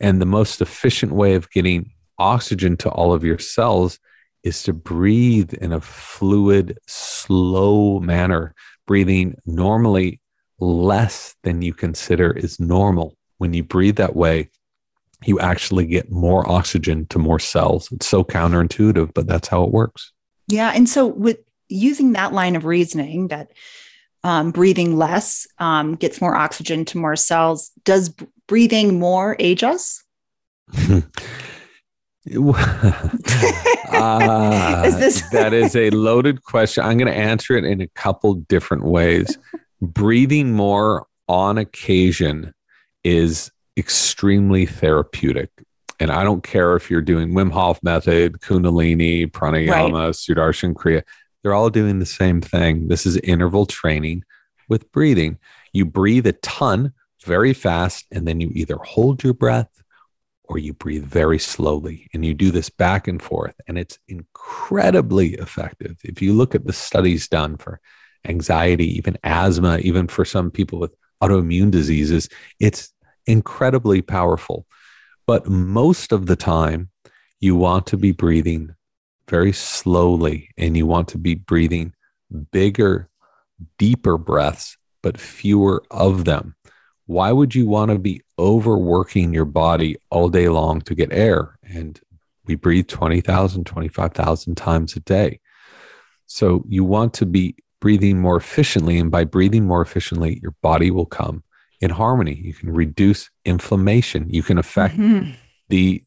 [0.00, 3.98] And the most efficient way of getting oxygen to all of your cells
[4.42, 8.54] is to breathe in a fluid, slow manner,
[8.86, 10.20] breathing normally
[10.58, 13.16] less than you consider is normal.
[13.38, 14.50] When you breathe that way,
[15.24, 17.90] you actually get more oxygen to more cells.
[17.92, 20.12] It's so counterintuitive, but that's how it works.
[20.48, 20.72] Yeah.
[20.74, 23.52] And so, with using that line of reasoning that
[24.24, 28.14] um, breathing less um, gets more oxygen to more cells, does
[28.46, 30.02] breathing more age us?
[33.92, 36.84] uh, is this- that is a loaded question.
[36.84, 39.36] I'm going to answer it in a couple different ways.
[39.80, 42.54] Breathing more on occasion
[43.04, 45.50] is extremely therapeutic.
[45.98, 50.14] And I don't care if you're doing Wim Hof method, Kundalini, Pranayama, right.
[50.14, 51.02] Sudarshan Kriya,
[51.42, 52.88] they're all doing the same thing.
[52.88, 54.24] This is interval training
[54.68, 55.38] with breathing.
[55.72, 56.92] You breathe a ton
[57.24, 59.81] very fast, and then you either hold your breath
[60.52, 62.10] or you breathe very slowly.
[62.12, 65.96] And you do this back and forth, and it's incredibly effective.
[66.04, 67.80] If you look at the studies done for
[68.26, 72.28] anxiety, even asthma, even for some people with autoimmune diseases,
[72.60, 72.92] it's
[73.26, 74.66] incredibly powerful.
[75.26, 76.90] But most of the time,
[77.40, 78.74] you want to be breathing
[79.28, 81.94] very slowly and you want to be breathing
[82.50, 83.08] bigger,
[83.78, 86.56] deeper breaths, but fewer of them.
[87.12, 91.58] Why would you want to be overworking your body all day long to get air?
[91.62, 92.00] And
[92.46, 95.40] we breathe 20,000, 25,000 times a day.
[96.26, 98.98] So you want to be breathing more efficiently.
[98.98, 101.42] And by breathing more efficiently, your body will come
[101.82, 102.34] in harmony.
[102.34, 104.30] You can reduce inflammation.
[104.30, 105.32] You can affect mm-hmm.
[105.68, 106.02] the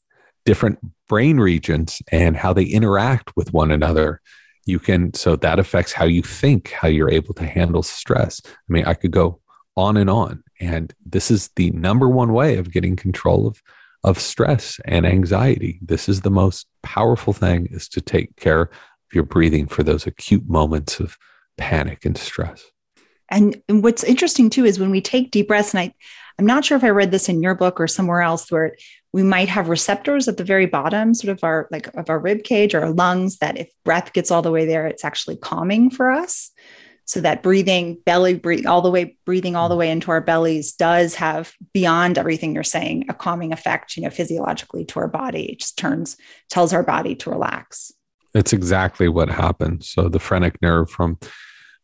[0.45, 4.21] different brain regions and how they interact with one another.
[4.65, 8.41] You can, so that affects how you think, how you're able to handle stress.
[8.45, 9.39] I mean, I could go
[9.77, 10.43] on and on.
[10.59, 13.61] And this is the number one way of getting control of,
[14.03, 15.79] of stress and anxiety.
[15.81, 18.69] This is the most powerful thing is to take care of
[19.13, 21.17] your breathing for those acute moments of
[21.57, 22.63] panic and stress.
[23.29, 25.93] And, and what's interesting too is when we take deep breaths, and I,
[26.37, 28.75] I'm not sure if I read this in your book or somewhere else, where
[29.13, 32.43] we might have receptors at the very bottom, sort of our like of our rib
[32.43, 35.89] cage or our lungs, that if breath gets all the way there, it's actually calming
[35.89, 36.51] for us.
[37.05, 39.79] So that breathing, belly breathe all the way, breathing all the mm.
[39.79, 44.09] way into our bellies does have beyond everything you're saying, a calming effect, you know,
[44.09, 45.51] physiologically to our body.
[45.51, 46.17] It just turns,
[46.49, 47.91] tells our body to relax.
[48.33, 49.87] It's exactly what happens.
[49.87, 51.19] So the phrenic nerve from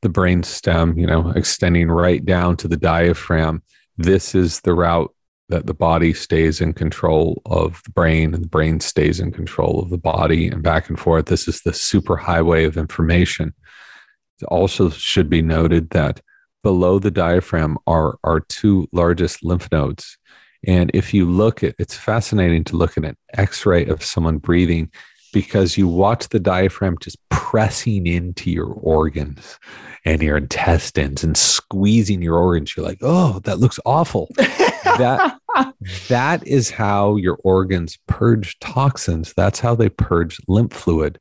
[0.02, 3.62] the brain stem, you know, extending right down to the diaphragm.
[3.98, 5.14] This is the route
[5.50, 9.80] that the body stays in control of the brain and the brain stays in control
[9.80, 11.28] of the body and back and forth.
[11.28, 13.54] This is the super highway of information.
[14.44, 16.22] Also should be noted that
[16.64, 20.18] below the diaphragm are our two largest lymph nodes.
[20.68, 24.92] And if you look at it's fascinating to look at an x-ray of someone breathing
[25.34, 29.60] because you watch the diaphragm just pressing into your organs
[30.06, 32.76] and your intestines and squeezing your organs.
[32.76, 34.30] You're like, oh, that looks awful.
[34.38, 35.38] that
[36.10, 39.34] that is how your organs purge toxins.
[39.36, 41.20] That's how they purge lymph fluid.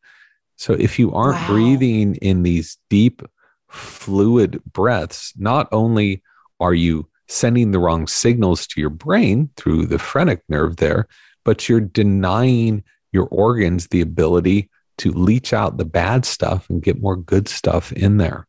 [0.60, 1.46] So if you aren't wow.
[1.46, 3.22] breathing in these deep
[3.70, 6.22] fluid breaths, not only
[6.60, 11.08] are you sending the wrong signals to your brain through the phrenic nerve there,
[11.46, 14.68] but you're denying your organs the ability
[14.98, 18.46] to leach out the bad stuff and get more good stuff in there.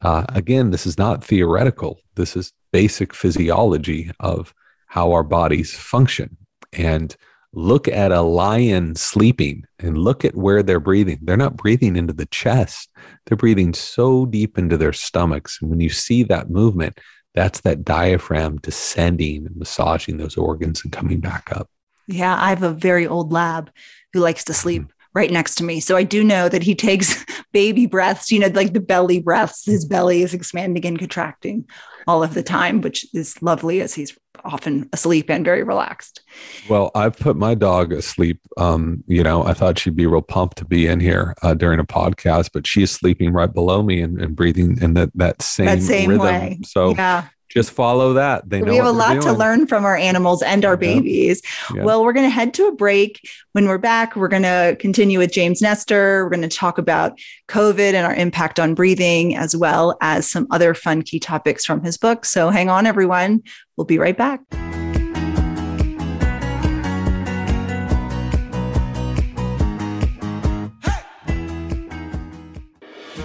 [0.00, 2.00] Uh, again, this is not theoretical.
[2.14, 4.54] This is basic physiology of
[4.86, 6.38] how our bodies function.
[6.72, 7.14] And
[7.54, 11.18] look at a lion sleeping and look at where they're breathing.
[11.22, 12.90] They're not breathing into the chest,
[13.26, 15.58] they're breathing so deep into their stomachs.
[15.60, 16.98] And when you see that movement,
[17.34, 21.68] that's that diaphragm descending and massaging those organs and coming back up.
[22.06, 23.70] Yeah, I have a very old lab
[24.12, 25.08] who likes to sleep mm-hmm.
[25.14, 25.80] right next to me.
[25.80, 29.64] So I do know that he takes baby breaths, you know, like the belly breaths.
[29.64, 31.68] His belly is expanding and contracting
[32.06, 36.20] all of the time, which is lovely as he's often asleep and very relaxed.
[36.68, 38.40] Well, I've put my dog asleep.
[38.56, 41.80] Um, you know, I thought she'd be real pumped to be in here uh, during
[41.80, 45.66] a podcast, but she's sleeping right below me and, and breathing in that that same,
[45.66, 46.26] that same rhythm.
[46.26, 46.58] Way.
[46.64, 48.48] So yeah just follow that.
[48.48, 49.22] They we have a lot doing.
[49.22, 51.40] to learn from our animals and our babies.
[51.74, 51.84] Yeah.
[51.84, 53.20] Well, we're going to head to a break.
[53.52, 56.24] When we're back, we're going to continue with James Nestor.
[56.24, 60.46] We're going to talk about COVID and our impact on breathing, as well as some
[60.50, 62.24] other fun key topics from his book.
[62.24, 63.42] So hang on, everyone.
[63.76, 64.40] We'll be right back.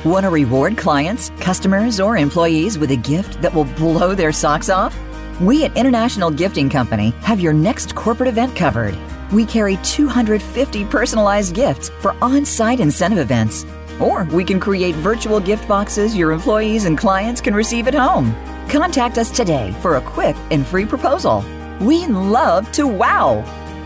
[0.09, 4.67] Want to reward clients, customers, or employees with a gift that will blow their socks
[4.67, 4.97] off?
[5.39, 8.97] We at International Gifting Company have your next corporate event covered.
[9.31, 13.67] We carry 250 personalized gifts for on site incentive events.
[13.99, 18.33] Or we can create virtual gift boxes your employees and clients can receive at home.
[18.67, 21.45] Contact us today for a quick and free proposal.
[21.79, 23.43] We love to wow!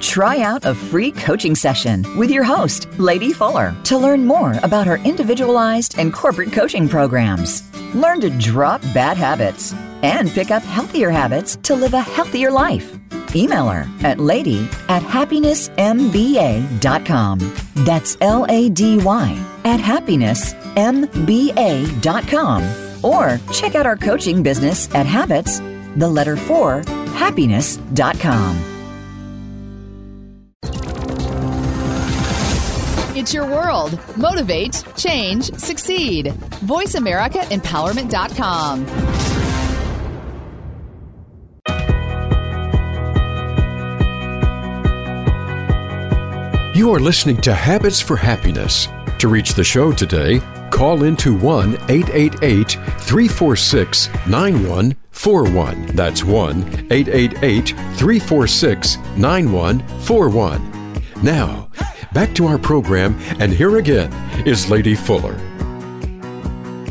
[0.00, 4.86] Try out a free coaching session with your host, Lady Fuller, to learn more about
[4.86, 7.62] her individualized and corporate coaching programs.
[7.94, 12.98] Learn to drop bad habits and pick up healthier habits to live a healthier life.
[13.34, 17.38] Email her at lady at happinessmba.com.
[17.76, 22.64] That's L A D Y at happinessmba.com.
[23.02, 25.60] Or check out our coaching business at habits,
[25.96, 26.82] the letter 4,
[27.14, 28.58] happiness.com.
[33.16, 33.98] It's your world.
[34.16, 36.26] Motivate, change, succeed.
[36.64, 39.29] VoiceAmericaEmpowerment.com.
[46.80, 48.88] You are listening to Habits for Happiness.
[49.18, 50.40] To reach the show today,
[50.70, 55.86] call into 1 888 346 9141.
[55.94, 61.02] That's 1 888 346 9141.
[61.22, 61.68] Now,
[62.14, 64.10] back to our program, and here again
[64.46, 65.34] is Lady Fuller.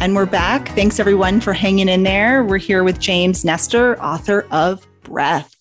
[0.02, 0.68] And we're back.
[0.76, 2.44] Thanks everyone for hanging in there.
[2.44, 5.56] We're here with James Nestor, author of Breath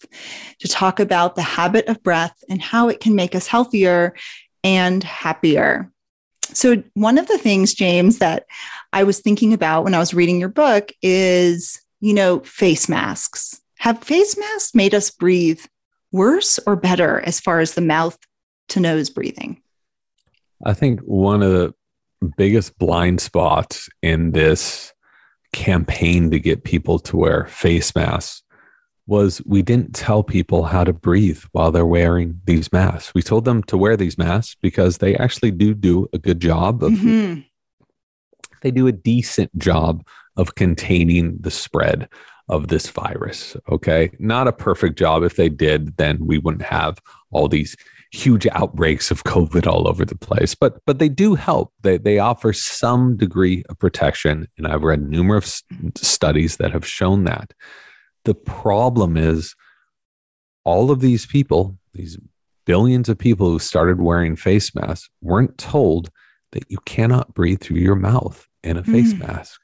[0.61, 4.15] to talk about the habit of breath and how it can make us healthier
[4.65, 5.91] and happier.
[6.53, 8.47] So, one of the things, James, that
[8.93, 13.61] I was thinking about when I was reading your book is, you know, face masks.
[13.79, 15.61] Have face masks made us breathe
[16.11, 18.19] worse or better as far as the mouth
[18.71, 19.61] to nose breathing?
[20.65, 21.75] I think one of the
[22.37, 24.93] biggest blind spots in this
[25.53, 28.43] campaign to get people to wear face masks
[29.09, 33.15] was we didn't tell people how to breathe while they're wearing these masks.
[33.15, 36.85] We told them to wear these masks because they actually do do a good job
[36.85, 37.41] of mm-hmm.
[38.63, 42.09] they do a decent job of containing the spread
[42.51, 44.11] of this virus, okay?
[44.19, 46.99] Not a perfect job if they did then we wouldn't have
[47.31, 47.77] all these
[48.11, 52.19] huge outbreaks of covid all over the place but but they do help they they
[52.19, 55.63] offer some degree of protection and i've read numerous
[55.95, 57.53] studies that have shown that
[58.25, 59.55] the problem is
[60.65, 62.19] all of these people, these
[62.67, 66.11] billions of people who started wearing face masks, weren't told
[66.53, 69.27] that you cannot breathe through your mouth in a face mm.
[69.27, 69.61] mask.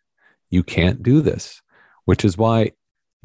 [0.50, 1.60] You can't do this,
[2.04, 2.72] which is why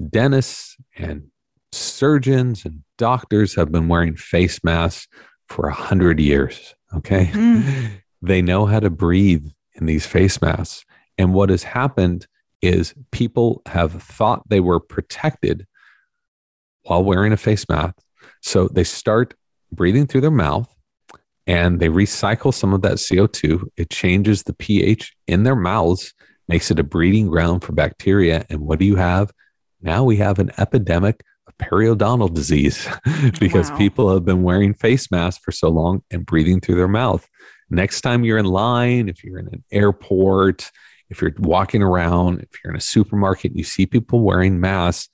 [0.10, 1.28] dentists and
[1.72, 5.08] surgeons and doctors have been wearing face masks
[5.48, 6.76] for a hundred years.
[6.96, 7.28] Okay.
[7.28, 7.92] Mm.
[8.22, 10.84] They know how to breathe in these face masks.
[11.18, 12.28] And what has happened
[12.62, 15.66] is people have thought they were protected
[16.84, 17.96] while wearing a face mask.
[18.42, 19.34] So they start
[19.72, 20.74] breathing through their mouth
[21.46, 23.64] and they recycle some of that CO2.
[23.78, 26.14] It changes the pH in their mouths,
[26.48, 28.46] makes it a breeding ground for bacteria.
[28.50, 29.32] And what do you have?
[29.82, 32.88] Now we have an epidemic of periodontal disease
[33.40, 33.78] because wow.
[33.78, 37.28] people have been wearing face masks for so long and breathing through their mouth.
[37.70, 40.72] Next time you're in line, if you're in an airport,
[41.10, 45.10] if you're walking around, if you're in a supermarket, you see people wearing masks,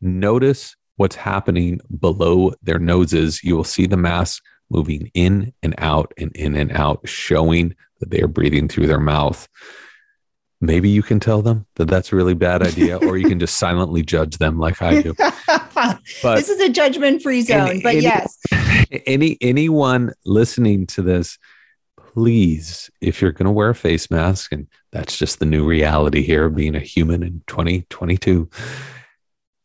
[0.00, 3.42] notice what's happening below their noses.
[3.42, 8.10] You will see the mask moving in and out and in and out, showing that
[8.10, 9.48] they are breathing through their mouth.
[10.60, 13.56] Maybe you can tell them that that's a really bad idea, or you can just
[13.58, 15.14] silently judge them like I do.
[16.22, 18.38] But this is a judgment free zone, any, but yes.
[19.06, 21.38] Any anyone listening to this,
[22.16, 26.22] please, if you're going to wear a face mask, and that's just the new reality
[26.22, 28.48] here, being a human in 2022,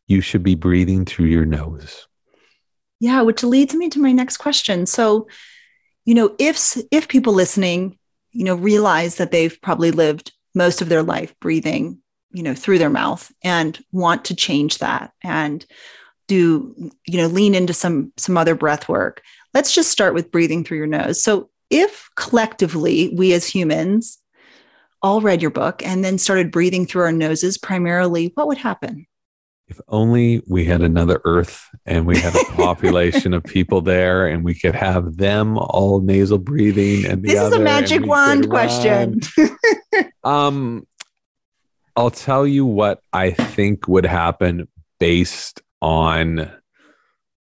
[0.06, 2.06] you should be breathing through your nose.
[3.00, 4.84] Yeah, which leads me to my next question.
[4.84, 5.28] So,
[6.04, 7.98] you know, if if people listening,
[8.32, 12.78] you know, realize that they've probably lived most of their life breathing, you know, through
[12.78, 15.64] their mouth and want to change that and
[16.28, 19.22] do, you know, lean into some some other breath work.
[19.54, 21.22] Let's just start with breathing through your nose.
[21.22, 24.18] So, if collectively we as humans
[25.00, 29.06] all read your book and then started breathing through our noses primarily, what would happen?
[29.66, 34.44] If only we had another Earth and we had a population of people there and
[34.44, 37.06] we could have them all nasal breathing.
[37.06, 39.20] And this is a magic wand question.
[40.24, 40.86] um,
[41.96, 44.68] I'll tell you what I think would happen
[45.00, 46.52] based on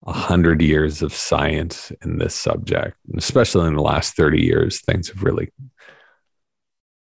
[0.06, 4.80] a hundred years of science in this subject, and especially in the last 30 years,
[4.80, 5.50] things have really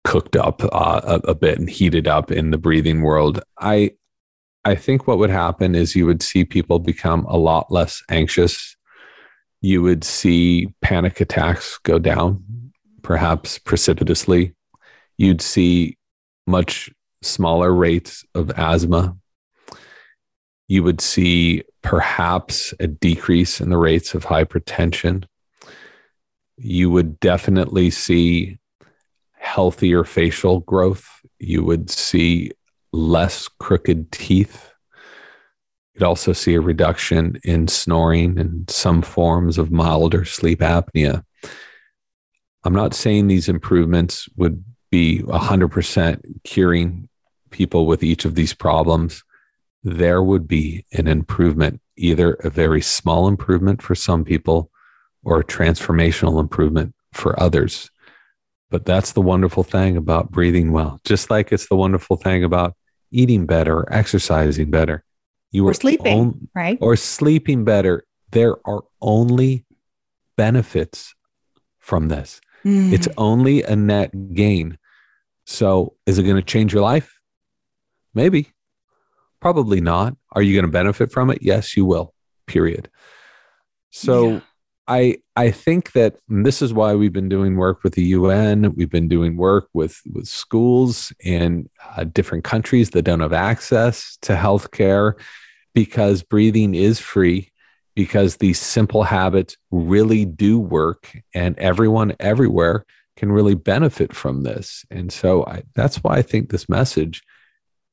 [0.05, 3.43] cooked up uh, a, a bit and heated up in the breathing world.
[3.59, 3.93] I
[4.65, 8.77] I think what would happen is you would see people become a lot less anxious.
[9.63, 12.45] You would see panic attacks go down,
[13.03, 14.55] perhaps precipitously.
[15.17, 15.97] You'd see
[16.47, 16.91] much
[17.23, 19.17] smaller rates of asthma.
[20.71, 25.25] You would see perhaps a decrease in the rates of hypertension.
[26.59, 28.59] You would definitely see
[29.33, 31.09] healthier facial growth.
[31.41, 32.53] You would see
[32.93, 34.71] less crooked teeth.
[35.95, 41.25] You'd also see a reduction in snoring and some forms of milder sleep apnea.
[42.63, 47.09] I'm not saying these improvements would be 100% curing
[47.51, 49.25] people with each of these problems.
[49.83, 54.71] There would be an improvement, either a very small improvement for some people
[55.23, 57.91] or a transformational improvement for others.
[58.71, 62.75] But that's the wonderful thing about breathing well, just like it's the wonderful thing about
[63.11, 65.05] eating better or exercising better.
[65.51, 66.79] You or are sleeping, on, right?
[66.81, 68.05] Or sleeping better.
[68.31, 69.65] There are only
[70.37, 71.15] benefits
[71.81, 72.41] from this.
[72.65, 72.93] Mm.
[72.93, 74.79] It's only a net gain.
[75.47, 77.19] So, is it going to change your life?
[78.15, 78.53] Maybe.
[79.41, 80.17] Probably not.
[80.33, 81.39] Are you going to benefit from it?
[81.41, 82.15] Yes, you will.
[82.47, 82.91] Period.
[83.91, 84.41] So, yeah.
[84.91, 88.75] I I think that this is why we've been doing work with the UN.
[88.75, 94.19] We've been doing work with with schools in uh, different countries that don't have access
[94.23, 95.15] to healthcare
[95.75, 97.53] because breathing is free
[97.95, 102.85] because these simple habits really do work and everyone everywhere
[103.17, 104.85] can really benefit from this.
[104.91, 107.23] And so I, that's why I think this message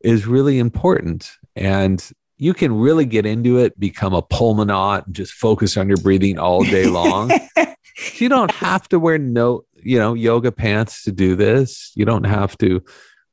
[0.01, 1.31] is really important.
[1.55, 2.03] And
[2.37, 6.63] you can really get into it, become a pulmonaut, just focus on your breathing all
[6.63, 7.31] day long.
[8.17, 11.91] you don't have to wear no, you know, yoga pants to do this.
[11.95, 12.83] You don't have to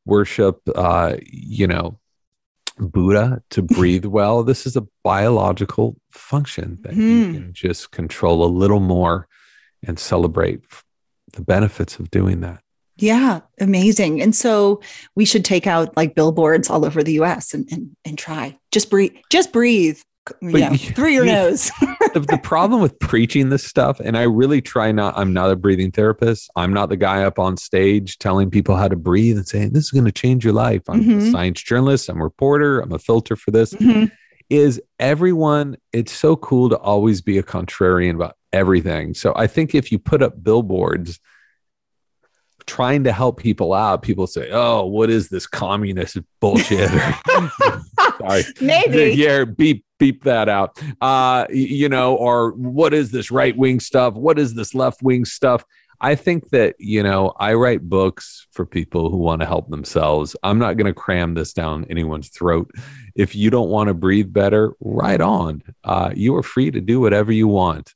[0.07, 1.99] worship, uh, you know,
[2.79, 4.43] Buddha to breathe well.
[4.43, 6.99] This is a biological function that mm.
[6.99, 7.33] you hmm.
[7.35, 9.29] can just control a little more
[9.87, 10.62] and celebrate
[11.35, 12.64] the benefits of doing that.
[12.97, 14.22] Yeah, amazing.
[14.22, 14.80] And so
[15.16, 18.59] we should take out like billboards all over the US and and, and try.
[18.70, 19.99] Just breathe, just breathe.
[20.40, 21.70] You know, through your nose.
[22.14, 25.57] the, the problem with preaching this stuff, and I really try not, I'm not a
[25.57, 26.51] breathing therapist.
[26.57, 29.84] I'm not the guy up on stage telling people how to breathe and saying, this
[29.84, 30.80] is going to change your life.
[30.88, 31.18] I'm mm-hmm.
[31.18, 33.74] a science journalist, I'm a reporter, I'm a filter for this.
[33.74, 34.07] Mm-hmm.
[34.49, 39.12] Is everyone, it's so cool to always be a contrarian about everything.
[39.12, 41.20] So I think if you put up billboards,
[42.67, 46.91] trying to help people out, people say, "Oh, what is this communist bullshit?"
[48.19, 50.81] Sorry, maybe yeah, beep beep that out.
[51.01, 54.15] Uh, you know, or what is this right wing stuff?
[54.15, 55.65] What is this left wing stuff?
[56.01, 60.37] I think that you know, I write books for people who want to help themselves.
[60.43, 62.71] I'm not going to cram this down anyone's throat.
[63.15, 65.62] If you don't want to breathe better, right on.
[65.83, 67.95] Uh, you are free to do whatever you want.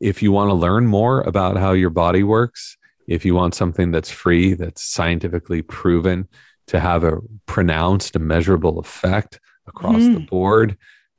[0.00, 2.76] If you want to learn more about how your body works,
[3.06, 6.28] if you want something that's free, that's scientifically proven
[6.68, 10.14] to have a pronounced measurable effect across mm.
[10.14, 10.76] the board,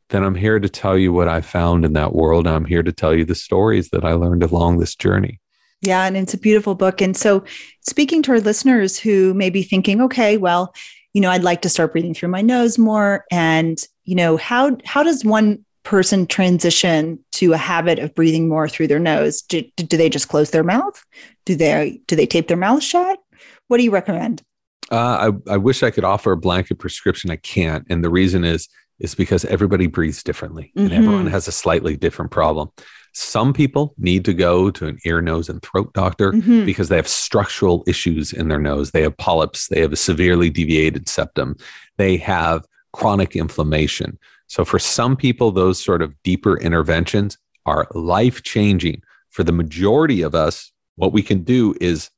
[0.10, 2.48] then I'm here to tell you what I found in that world.
[2.48, 5.40] I'm here to tell you the stories that I learned along this journey.
[5.82, 7.02] Yeah, and it's a beautiful book.
[7.02, 7.44] And so,
[7.82, 10.74] speaking to our listeners who may be thinking, okay, well,
[11.14, 13.26] you know, I'd like to start breathing through my nose more.
[13.32, 18.68] And, you know, how how does one person transition to a habit of breathing more
[18.68, 19.42] through their nose?
[19.42, 21.04] Do, do they just close their mouth?
[21.46, 23.20] Do they do they tape their mouth shut?
[23.68, 24.42] What do you recommend?
[24.92, 27.32] Uh, I, I wish I could offer a blanket prescription.
[27.32, 28.68] I can't, and the reason is
[29.00, 30.86] is because everybody breathes differently, mm-hmm.
[30.86, 32.70] and everyone has a slightly different problem.
[33.14, 36.66] Some people need to go to an ear, nose, and throat doctor mm-hmm.
[36.66, 38.92] because they have structural issues in their nose.
[38.92, 39.68] They have polyps.
[39.68, 41.58] They have a severely deviated septum.
[41.98, 42.64] They have
[42.94, 44.18] chronic inflammation.
[44.52, 49.02] So, for some people, those sort of deeper interventions are life changing.
[49.30, 52.10] For the majority of us, what we can do is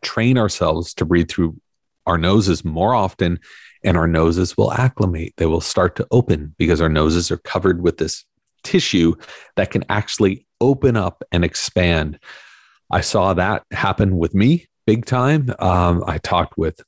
[0.00, 1.60] train ourselves to breathe through
[2.06, 3.40] our noses more often,
[3.82, 5.34] and our noses will acclimate.
[5.36, 8.24] They will start to open because our noses are covered with this
[8.62, 9.14] tissue
[9.56, 12.18] that can actually open up and expand.
[12.90, 15.54] I saw that happen with me big time.
[15.58, 16.80] Um, I talked with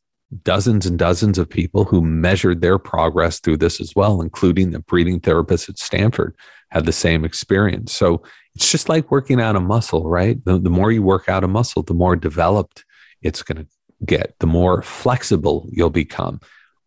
[0.42, 4.80] dozens and dozens of people who measured their progress through this as well, including the
[4.80, 6.34] breathing therapist at Stanford
[6.70, 7.92] had the same experience.
[7.92, 8.22] So
[8.54, 10.44] it's just like working out a muscle, right?
[10.44, 12.84] The, the more you work out a muscle, the more developed
[13.22, 13.66] it's going to
[14.04, 16.40] get, the more flexible you'll become.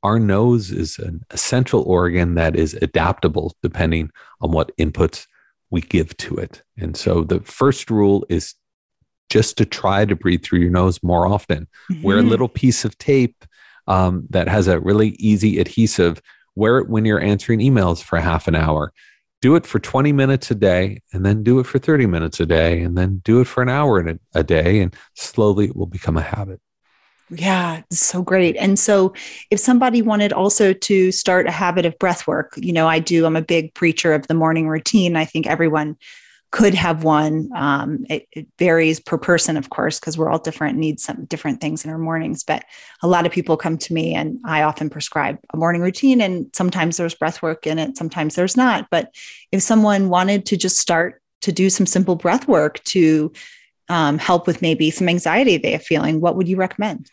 [0.03, 4.11] Our nose is an essential organ that is adaptable depending
[4.41, 5.27] on what inputs
[5.69, 6.63] we give to it.
[6.77, 8.55] And so the first rule is
[9.29, 11.67] just to try to breathe through your nose more often.
[11.91, 12.03] Mm-hmm.
[12.03, 13.45] Wear a little piece of tape
[13.87, 16.21] um, that has a really easy adhesive.
[16.55, 18.93] Wear it when you're answering emails for half an hour.
[19.41, 22.45] Do it for 20 minutes a day, and then do it for 30 minutes a
[22.45, 25.85] day, and then do it for an hour a, a day, and slowly it will
[25.85, 26.59] become a habit.
[27.29, 28.55] Yeah, so great.
[28.57, 29.13] And so
[29.51, 33.25] if somebody wanted also to start a habit of breath work, you know, I do,
[33.25, 35.15] I'm a big preacher of the morning routine.
[35.15, 35.95] I think everyone
[36.51, 37.49] could have one.
[37.55, 41.61] Um, it, it, varies per person, of course, because we're all different, need some different
[41.61, 42.43] things in our mornings.
[42.43, 42.65] But
[43.03, 46.21] a lot of people come to me, and I often prescribe a morning routine.
[46.21, 48.87] And sometimes there's breath work in it, sometimes there's not.
[48.89, 49.13] But
[49.51, 53.31] if someone wanted to just start to do some simple breath work to
[53.87, 57.09] um, help with maybe some anxiety they are feeling, what would you recommend?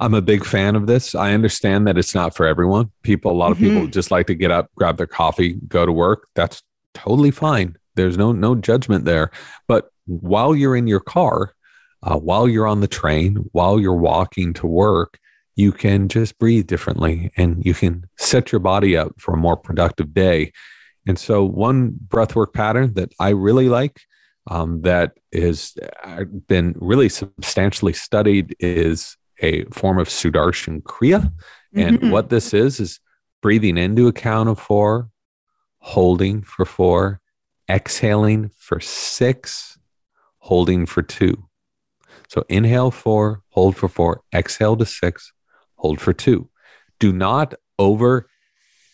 [0.00, 1.14] I'm a big fan of this.
[1.14, 2.90] I understand that it's not for everyone.
[3.02, 3.68] People, a lot of mm-hmm.
[3.68, 6.26] people just like to get up, grab their coffee, go to work.
[6.34, 6.62] That's
[6.94, 7.76] totally fine.
[7.94, 9.30] There's no no judgment there.
[9.68, 11.54] But while you're in your car,
[12.02, 15.18] uh, while you're on the train, while you're walking to work,
[15.54, 19.56] you can just breathe differently, and you can set your body up for a more
[19.56, 20.52] productive day.
[21.06, 24.00] And so, one breathwork pattern that I really like
[24.48, 31.32] um, that has uh, been really substantially studied is a form of Sudarshan Kriya.
[31.74, 32.10] And mm-hmm.
[32.10, 33.00] what this is, is
[33.40, 35.08] breathing into a count of four,
[35.78, 37.20] holding for four,
[37.72, 39.78] exhaling for six,
[40.38, 41.48] holding for two.
[42.28, 45.32] So inhale four, hold for four, exhale to six,
[45.76, 46.50] hold for two.
[47.00, 48.26] Do not over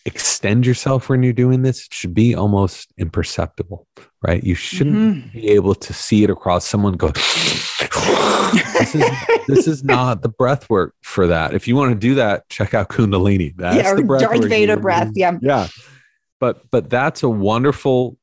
[0.04, 1.86] extend yourself when you're doing this.
[1.86, 3.86] It should be almost imperceptible,
[4.22, 4.42] right?
[4.42, 5.38] You shouldn't mm-hmm.
[5.38, 9.04] be able to see it across someone go, this is
[9.46, 11.54] this is not the breath work for that.
[11.54, 13.54] If you want to do that, check out Kundalini.
[13.56, 15.12] That's yeah, the breath Darth Vader breath.
[15.14, 15.38] Yeah.
[15.42, 15.68] Yeah.
[16.40, 18.16] But but that's a wonderful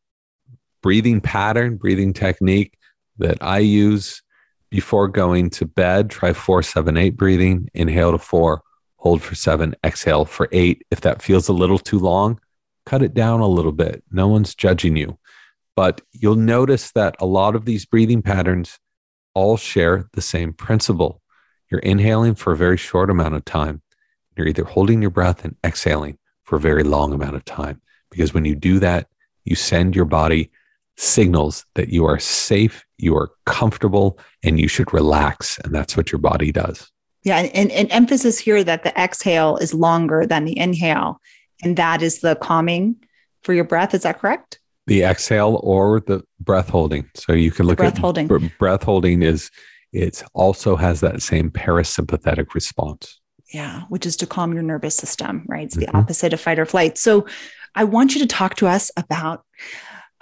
[0.86, 2.77] breathing pattern, breathing technique
[3.17, 4.21] that I use
[4.69, 6.11] before going to bed.
[6.11, 8.61] Try four, seven, eight breathing, inhale to four,
[8.97, 10.86] hold for seven, exhale for eight.
[10.91, 12.39] If that feels a little too long,
[12.86, 14.03] cut it down a little bit.
[14.11, 15.17] No one's judging you.
[15.75, 18.77] But you'll notice that a lot of these breathing patterns
[19.33, 21.19] all share the same principle.
[21.71, 23.81] You're inhaling for a very short amount of time.
[24.38, 27.81] You're either holding your breath and exhaling for a very long amount of time.
[28.11, 29.07] Because when you do that,
[29.45, 30.51] you send your body
[30.97, 35.59] signals that you are safe, you are comfortable, and you should relax.
[35.59, 36.89] And that's what your body does.
[37.23, 37.39] Yeah.
[37.39, 41.19] And, and emphasis here that the exhale is longer than the inhale.
[41.63, 42.97] And that is the calming
[43.43, 43.93] for your breath.
[43.93, 44.59] Is that correct?
[44.87, 47.09] the exhale or the breath holding.
[47.15, 48.27] So you can look breath at holding.
[48.59, 49.49] breath holding is
[49.91, 53.19] it also has that same parasympathetic response.
[53.53, 55.65] Yeah, which is to calm your nervous system, right?
[55.65, 55.97] It's the mm-hmm.
[55.97, 56.97] opposite of fight or flight.
[56.97, 57.25] So
[57.73, 59.45] I want you to talk to us about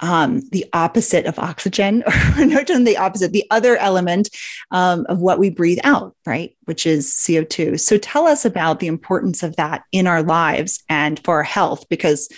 [0.00, 2.02] um, the opposite of oxygen,
[2.38, 4.28] or not the opposite, the other element
[4.70, 6.56] um, of what we breathe out, right?
[6.64, 7.78] Which is CO2.
[7.80, 11.88] So tell us about the importance of that in our lives and for our health,
[11.88, 12.28] because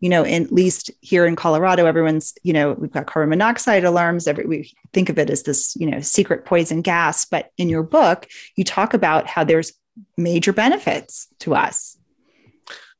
[0.00, 4.28] you know, at least here in Colorado, everyone's, you know, we've got carbon monoxide alarms.
[4.28, 7.24] Every, we think of it as this, you know, secret poison gas.
[7.24, 9.72] But in your book, you talk about how there's
[10.18, 11.96] major benefits to us.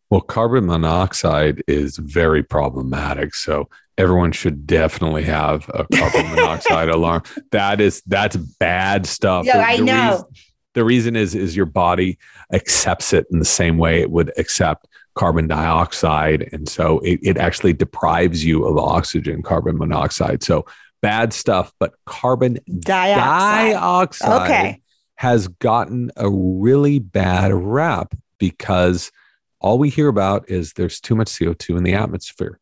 [0.09, 3.35] Well, carbon monoxide is very problematic.
[3.35, 7.23] So everyone should definitely have a carbon monoxide alarm.
[7.53, 9.47] That is that's bad stuff.
[9.47, 10.11] Yeah, the, I know.
[10.11, 10.27] Reason,
[10.75, 12.19] the reason is is your body
[12.53, 16.49] accepts it in the same way it would accept carbon dioxide.
[16.53, 20.43] And so it, it actually deprives you of oxygen, carbon monoxide.
[20.43, 20.67] So
[21.01, 24.83] bad stuff, but carbon dioxide, dioxide okay.
[25.17, 29.13] has gotten a really bad rap because
[29.61, 32.59] all we hear about is there's too much CO2 in the atmosphere,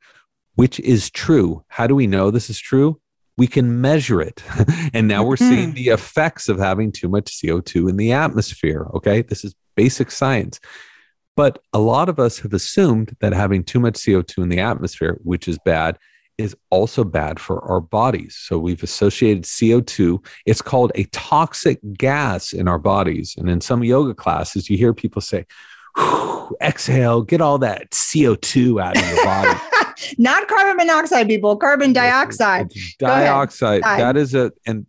[0.54, 1.64] which is true.
[1.68, 3.00] How do we know this is true?
[3.36, 4.42] We can measure it.
[4.94, 5.74] and now we're seeing hmm.
[5.74, 8.88] the effects of having too much CO2 in the atmosphere.
[8.94, 9.22] Okay.
[9.22, 10.60] This is basic science.
[11.34, 15.18] But a lot of us have assumed that having too much CO2 in the atmosphere,
[15.22, 15.98] which is bad,
[16.36, 18.36] is also bad for our bodies.
[18.38, 23.34] So we've associated CO2, it's called a toxic gas in our bodies.
[23.38, 25.46] And in some yoga classes, you hear people say,
[26.60, 29.60] exhale, get all that CO2 out of your body.
[30.18, 32.66] Not carbon monoxide, people, carbon dioxide.
[32.70, 33.82] It's dioxide.
[33.82, 34.86] That is a and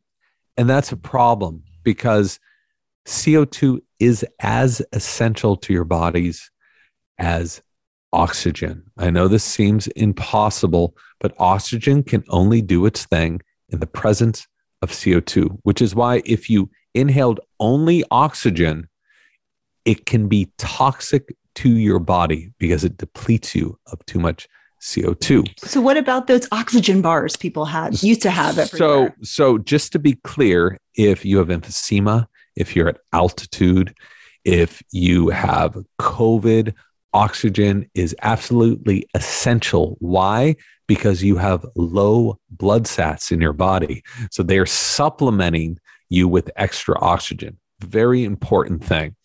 [0.58, 2.40] and that's a problem because
[3.06, 6.50] CO2 is as essential to your bodies
[7.18, 7.62] as
[8.12, 8.84] oxygen.
[8.98, 14.48] I know this seems impossible, but oxygen can only do its thing in the presence
[14.82, 18.88] of CO2, which is why if you inhaled only oxygen,
[19.86, 24.48] it can be toxic to your body because it depletes you of too much
[24.84, 25.48] CO2.
[25.60, 29.14] So what about those oxygen bars people had used to have everywhere?
[29.22, 32.28] So so just to be clear, if you have emphysema,
[32.58, 33.96] if you're at altitude,
[34.44, 36.74] if you have COVID,
[37.14, 39.96] oxygen is absolutely essential.
[40.00, 40.58] Why?
[40.86, 44.04] Because you have low blood sats in your body.
[44.32, 45.80] So they're supplementing
[46.10, 47.58] you with extra oxygen.
[47.80, 49.16] Very important thing.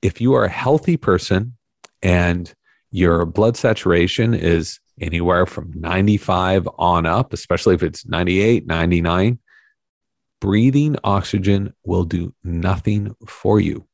[0.00, 1.56] If you are a healthy person
[2.02, 2.54] and
[2.94, 9.40] your blood saturation is anywhere from 95 on up, especially if it's 98, 99,
[10.40, 13.84] breathing oxygen will do nothing for you.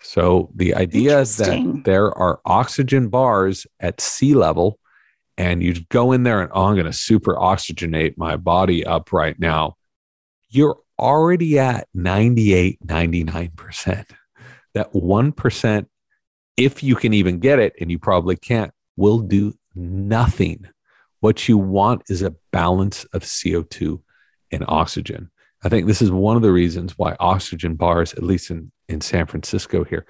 [0.00, 4.78] So the idea is that there are oxygen bars at sea level,
[5.36, 9.12] and you go in there and oh, I'm going to super oxygenate my body up
[9.12, 9.76] right now.
[10.48, 14.06] You're already at 98, 99%.
[14.72, 15.86] That 1%,
[16.58, 20.68] if you can even get it, and you probably can't, will do nothing.
[21.20, 24.00] What you want is a balance of CO2
[24.50, 25.30] and oxygen.
[25.62, 29.00] I think this is one of the reasons why oxygen bars, at least in, in
[29.00, 30.04] San Francisco here,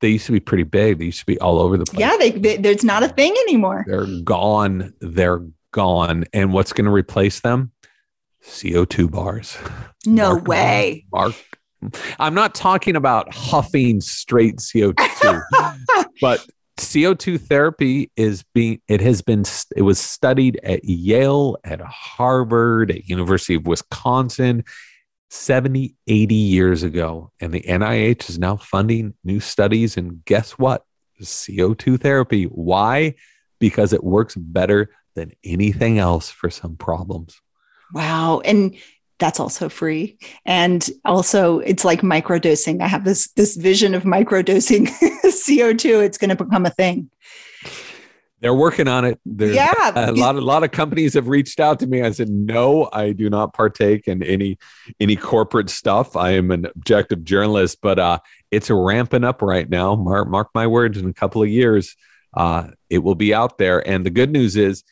[0.00, 0.98] they used to be pretty big.
[0.98, 2.00] They used to be all over the place.
[2.00, 3.84] Yeah, they, they, there's not a thing anymore.
[3.86, 4.94] They're gone.
[5.00, 6.24] They're gone.
[6.32, 7.72] And what's going to replace them?
[8.44, 9.56] CO2 bars.
[10.06, 11.06] No Mark, way.
[11.12, 11.34] Mark.
[12.18, 15.42] I'm not talking about huffing straight CO2,
[16.20, 16.46] but
[16.78, 19.44] CO2 therapy is being it has been
[19.76, 24.64] it was studied at Yale, at Harvard, at University of Wisconsin
[25.34, 30.84] 70, 80 years ago and the NIH is now funding new studies and guess what?
[31.20, 32.44] CO2 therapy.
[32.44, 33.14] Why?
[33.58, 37.40] Because it works better than anything else for some problems.
[37.92, 38.40] Wow.
[38.44, 38.76] And
[39.18, 40.18] that's also free.
[40.44, 42.80] And also it's like microdosing.
[42.80, 44.86] I have this this vision of microdosing
[45.24, 47.10] co2 it's going to become a thing.
[48.40, 49.18] They're working on it.
[49.24, 49.92] There's yeah.
[49.94, 52.02] a lot a lot of companies have reached out to me.
[52.02, 54.58] I said no i do not partake in any
[55.00, 56.16] any corporate stuff.
[56.16, 57.78] I am an objective journalist.
[57.80, 58.18] But uh
[58.50, 59.94] it's ramping up right now.
[59.94, 61.96] Mark, mark my words in a couple of years
[62.34, 63.86] uh it will be out there.
[63.88, 64.82] And the good news is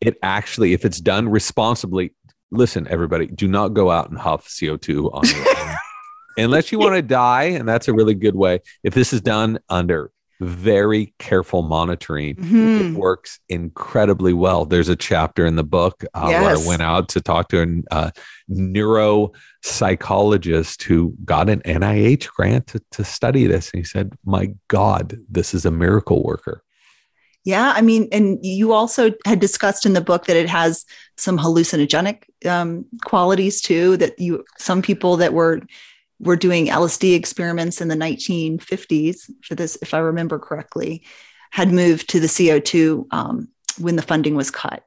[0.00, 2.12] it actually if it's done responsibly
[2.50, 5.76] listen, everybody, do not go out and huff CO2 on your own.
[6.38, 8.60] Unless you want to die, and that's a really good way.
[8.84, 12.94] If this is done under very careful monitoring, mm-hmm.
[12.94, 14.64] it works incredibly well.
[14.64, 16.42] There's a chapter in the book uh, yes.
[16.42, 18.10] where I went out to talk to a uh,
[18.50, 23.72] neuropsychologist who got an NIH grant to, to study this.
[23.72, 26.62] And he said, My God, this is a miracle worker.
[27.48, 30.84] Yeah, I mean, and you also had discussed in the book that it has
[31.16, 33.96] some hallucinogenic um, qualities too.
[33.96, 35.62] That you some people that were
[36.20, 41.04] were doing LSD experiments in the 1950s for this, if I remember correctly,
[41.50, 44.84] had moved to the CO2 um, when the funding was cut.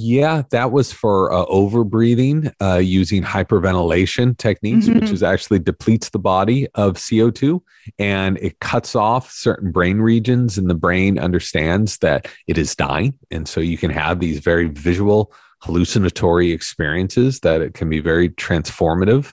[0.00, 5.00] Yeah, that was for uh, over breathing uh, using hyperventilation techniques, mm-hmm.
[5.00, 7.60] which is actually depletes the body of CO2
[7.98, 13.12] and it cuts off certain brain regions, and the brain understands that it is dying.
[13.32, 15.32] And so you can have these very visual
[15.62, 19.32] hallucinatory experiences that it can be very transformative.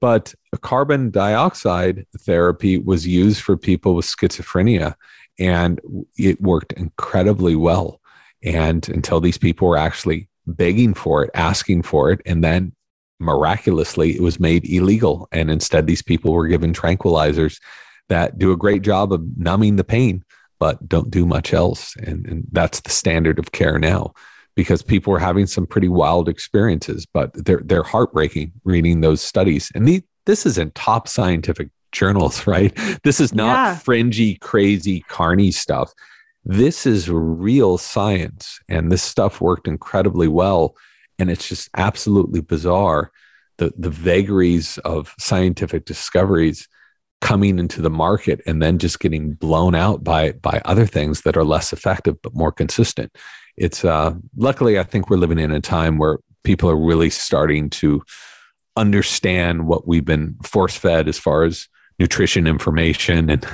[0.00, 4.94] But carbon dioxide therapy was used for people with schizophrenia,
[5.38, 5.82] and
[6.16, 8.00] it worked incredibly well
[8.42, 12.72] and until these people were actually begging for it, asking for it, and then
[13.20, 15.28] miraculously it was made illegal.
[15.32, 17.60] And instead, these people were given tranquilizers
[18.08, 20.24] that do a great job of numbing the pain,
[20.58, 21.94] but don't do much else.
[21.96, 24.14] And, and that's the standard of care now
[24.54, 29.70] because people are having some pretty wild experiences, but they're, they're heartbreaking reading those studies.
[29.74, 32.76] And the, this is in top scientific journals, right?
[33.04, 33.76] This is not yeah.
[33.76, 35.92] fringy, crazy, carny stuff
[36.48, 40.74] this is real science and this stuff worked incredibly well.
[41.18, 43.12] And it's just absolutely bizarre
[43.58, 46.66] the the vagaries of scientific discoveries
[47.20, 51.36] coming into the market and then just getting blown out by by other things that
[51.36, 53.14] are less effective but more consistent.
[53.56, 57.68] It's uh luckily i think we're living in a time where people are really starting
[57.68, 58.02] to
[58.76, 61.68] understand what we've been force fed as far as
[61.98, 63.44] nutrition information and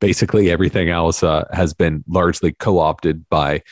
[0.00, 3.62] basically everything else uh, has been largely co-opted by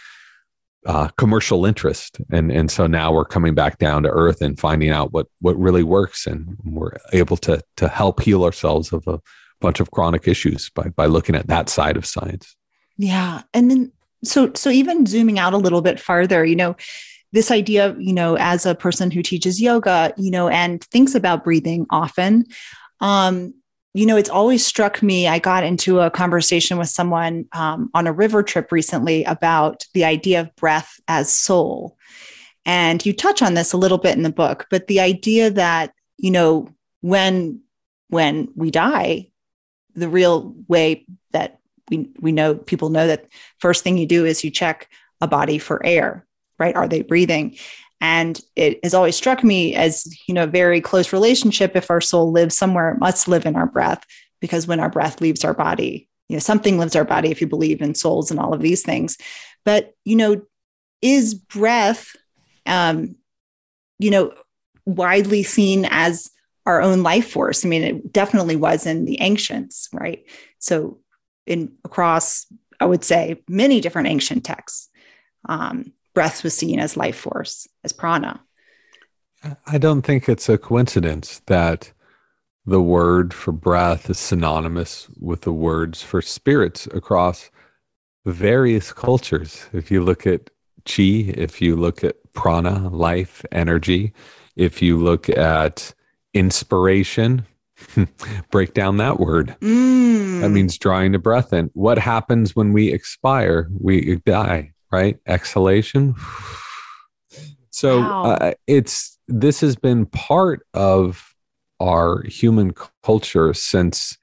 [0.87, 2.19] uh, commercial interest.
[2.31, 5.59] And and so now we're coming back down to earth and finding out what what
[5.59, 6.27] really works.
[6.27, 9.21] And we're able to to help heal ourselves of a
[9.61, 12.57] bunch of chronic issues by by looking at that side of science.
[12.97, 13.43] Yeah.
[13.53, 16.77] And then so so even zooming out a little bit farther you know
[17.33, 21.45] this idea, you know, as a person who teaches yoga, you know, and thinks about
[21.45, 22.47] breathing often,
[23.01, 23.53] um,
[23.97, 25.27] you know, it's always struck me.
[25.27, 30.05] I got into a conversation with someone um, on a river trip recently about the
[30.05, 31.97] idea of breath as soul.
[32.67, 35.95] And you touch on this a little bit in the book, but the idea that,
[36.19, 36.69] you know,
[37.01, 37.63] when
[38.09, 39.31] when we die,
[39.95, 41.59] the real way that
[41.91, 43.27] we we know people know that
[43.61, 44.91] first thing you do is you check
[45.23, 46.27] a body for air,
[46.59, 46.77] right?
[46.77, 47.57] Are they breathing?
[48.01, 51.75] And it has always struck me as, you know, a very close relationship.
[51.75, 54.05] If our soul lives somewhere, it must live in our breath,
[54.41, 57.47] because when our breath leaves our body, you know, something lives our body if you
[57.47, 59.17] believe in souls and all of these things.
[59.65, 60.43] But, you know,
[61.01, 62.15] is breath,
[62.67, 63.17] um,
[63.99, 64.35] you know,
[64.85, 66.31] widely seen as
[66.67, 67.65] our own life force?
[67.65, 70.29] I mean, it definitely was in the ancients, right?
[70.59, 71.01] So,
[71.47, 72.47] in across,
[72.81, 74.89] I would say, many different ancient texts.
[75.49, 78.41] Um, breath was seen as life force, as prana.
[79.67, 81.93] I don't think it's a coincidence that
[82.65, 87.51] the word for breath is synonymous with the words for spirits across
[88.25, 89.67] various cultures.
[89.75, 90.49] If you look at
[90.87, 94.15] chi, if you look at prana, life, energy,
[94.57, 95.93] if you look at
[96.33, 97.45] inspiration,
[98.51, 99.55] break down that word.
[99.61, 100.41] Mm.
[100.41, 101.71] That means drawing the breath in.
[101.75, 103.69] What happens when we expire?
[103.79, 105.19] We die right?
[105.27, 106.15] Exhalation.
[107.71, 108.23] So wow.
[108.25, 111.35] uh, it's this has been part of
[111.79, 112.73] our human
[113.03, 114.17] culture since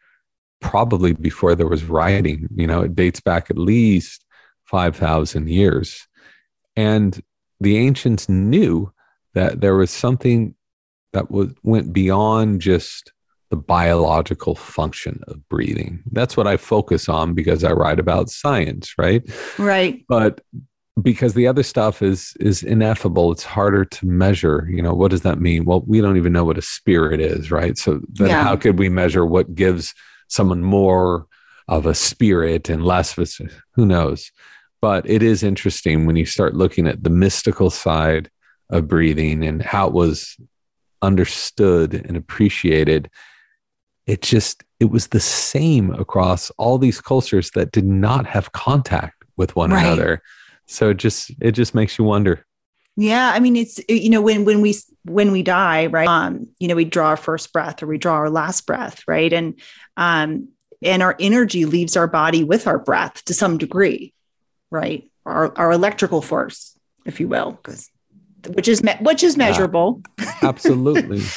[0.60, 2.48] probably before there was writing.
[2.56, 4.26] You know, it dates back at least
[4.66, 6.08] 5,000 years.
[6.76, 7.22] And
[7.60, 8.92] the ancients knew
[9.36, 10.56] that there was something
[11.12, 13.13] that was, went beyond just
[13.54, 16.02] the biological function of breathing.
[16.12, 19.22] That's what I focus on because I write about science, right?
[19.60, 20.04] Right.
[20.10, 20.42] But
[21.04, 24.68] because the other stuff is is ineffable, it's harder to measure.
[24.72, 25.66] You know, what does that mean?
[25.66, 27.78] Well, we don't even know what a spirit is, right?
[27.78, 28.44] So then yeah.
[28.44, 29.94] how could we measure what gives
[30.30, 31.28] someone more
[31.68, 34.32] of a spirit and less of a who knows?
[34.82, 38.32] But it is interesting when you start looking at the mystical side
[38.72, 40.38] of breathing and how it was
[41.04, 43.12] understood and appreciated
[44.06, 49.24] it just it was the same across all these cultures that did not have contact
[49.38, 49.86] with one right.
[49.86, 50.22] another.
[50.66, 52.46] So it just it just makes you wonder.
[52.96, 54.76] Yeah i mean it's you know when when we
[55.06, 58.14] when we die right um you know we draw our first breath or we draw
[58.14, 59.34] our last breath right?
[59.34, 59.60] And
[59.98, 60.50] um
[60.84, 64.14] and our energy leaves our body with our breath to some degree
[64.70, 65.10] right?
[65.26, 67.90] Our our electrical force if you will because
[68.50, 70.02] which is me- which is measurable.
[70.20, 71.24] Yeah, absolutely.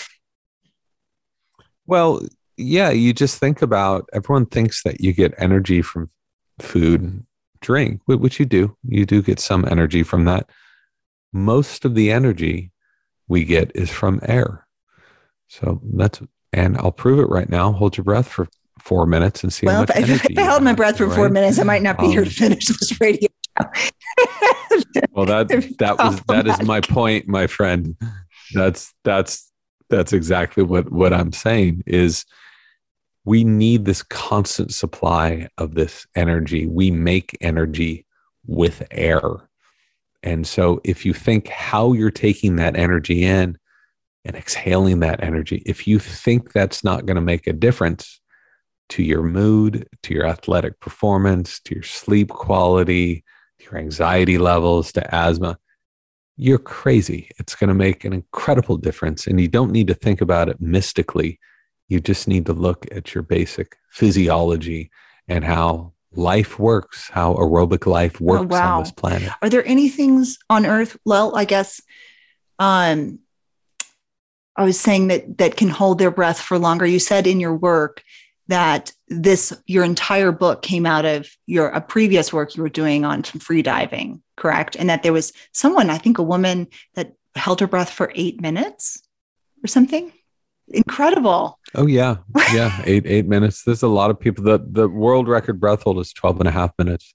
[1.88, 2.20] Well
[2.57, 6.11] yeah, you just think about everyone thinks that you get energy from
[6.59, 7.24] food,
[7.61, 8.76] drink, which you do.
[8.84, 10.48] You do get some energy from that.
[11.32, 12.72] Most of the energy
[13.28, 14.66] we get is from air.
[15.48, 17.72] So that's, and I'll prove it right now.
[17.72, 18.48] Hold your breath for
[18.80, 19.66] four minutes and see.
[19.66, 21.16] Well, if, if I held my breath for right?
[21.16, 23.28] four minutes, I might not be um, here to um, finish this radio
[23.61, 23.68] show.
[25.12, 25.48] well, that
[25.78, 27.96] that was that is my point, my friend.
[28.54, 29.50] That's that's
[29.90, 32.24] that's exactly what what I'm saying is
[33.27, 36.64] we need this constant supply of this energy.
[36.64, 38.07] We make energy
[38.47, 39.20] with air.
[40.22, 43.59] And so if you think how you're taking that energy in
[44.24, 48.20] and exhaling that energy, if you think that's not going to make a difference
[48.91, 53.24] to your mood, to your athletic performance, to your sleep quality,
[53.59, 55.59] to your anxiety levels, to asthma,
[56.37, 57.29] you're crazy.
[57.41, 59.27] It's going to make an incredible difference.
[59.27, 61.41] And you don't need to think about it mystically
[61.89, 64.91] you just need to look at your basic physiology
[65.28, 68.76] and how life works, how aerobic life oh, works oh, wow.
[68.76, 69.30] on this planet.
[69.43, 70.97] Are there any things on Earth?
[71.05, 71.80] Well, I guess
[72.59, 73.20] um,
[74.57, 76.87] I was saying that that can hold their breath for longer.
[76.87, 78.03] You said in your work
[78.49, 83.05] that this your entire book came out of your a previous work you were doing
[83.05, 84.76] on free diving, correct?
[84.76, 88.41] And that there was someone, I think a woman that held her breath for eight
[88.41, 89.03] minutes
[89.62, 90.12] or something
[90.68, 91.58] incredible.
[91.74, 92.16] Oh yeah.
[92.52, 92.82] Yeah.
[92.86, 93.62] eight, eight minutes.
[93.64, 96.52] There's a lot of people that the world record breath hold is 12 and a
[96.52, 97.14] half minutes.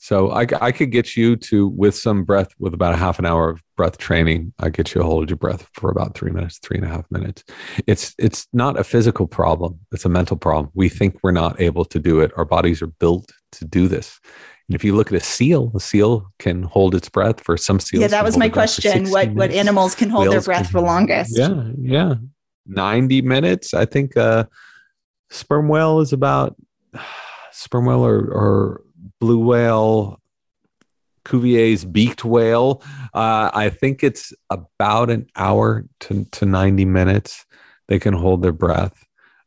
[0.00, 3.26] So I, I could get you to, with some breath, with about a half an
[3.26, 6.58] hour of breath training, I get you to hold your breath for about three minutes,
[6.58, 7.42] three and a half minutes.
[7.88, 9.80] It's, it's not a physical problem.
[9.90, 10.70] It's a mental problem.
[10.74, 12.30] We think we're not able to do it.
[12.36, 14.20] Our bodies are built to do this.
[14.68, 17.80] And if you look at a seal, a seal can hold its breath for some
[17.80, 18.02] seals.
[18.02, 19.08] Yeah, that was my question.
[19.08, 21.38] What what animals can hold Whales their breath can, for longest?
[21.38, 22.14] Yeah, yeah.
[22.68, 23.74] 90 minutes.
[23.74, 24.44] I think uh,
[25.30, 26.56] sperm whale is about
[27.52, 28.82] sperm whale or, or
[29.20, 30.20] blue whale
[31.24, 32.82] Cuvier's beaked whale.
[33.12, 37.44] Uh, I think it's about an hour to, to 90 minutes.
[37.88, 39.04] They can hold their breath.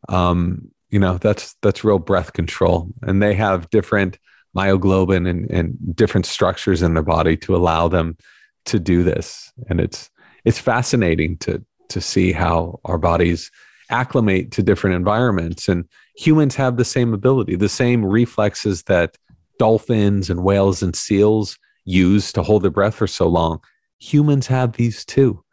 [0.08, 2.90] Um, you know, that's that's real breath control.
[3.02, 4.20] And they have different
[4.56, 8.18] myoglobin and, and different structures in their body to allow them
[8.66, 9.52] to do this.
[9.70, 10.10] And it's
[10.44, 13.52] it's fascinating to to see how our bodies
[13.90, 15.68] acclimate to different environments.
[15.68, 15.86] And
[16.16, 19.18] humans have the same ability, the same reflexes that
[19.60, 23.60] dolphins and whales and seals use to hold their breath for so long.
[24.00, 25.44] Humans have these too.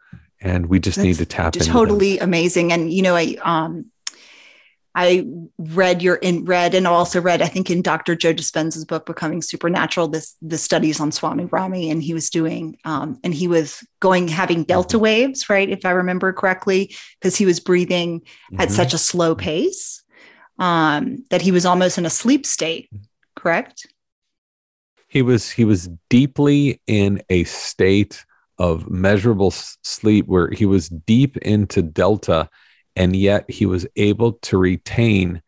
[0.41, 1.71] And we just That's need to tap into it.
[1.71, 2.29] totally them.
[2.29, 2.71] amazing.
[2.71, 3.85] And you know, I um
[4.95, 5.27] I
[5.57, 8.15] read your in read and also read, I think in Dr.
[8.15, 12.77] Joe Dispenza's book, Becoming Supernatural, this the studies on Swami Brahmi, and he was doing
[12.85, 15.03] um, and he was going having delta mm-hmm.
[15.03, 15.69] waves, right?
[15.69, 18.61] If I remember correctly, because he was breathing mm-hmm.
[18.61, 20.03] at such a slow pace
[20.57, 22.89] um, that he was almost in a sleep state,
[23.35, 23.87] correct?
[25.07, 28.25] He was he was deeply in a state
[28.57, 32.49] of measurable sleep where he was deep into delta
[32.99, 35.41] and yet he was able to retain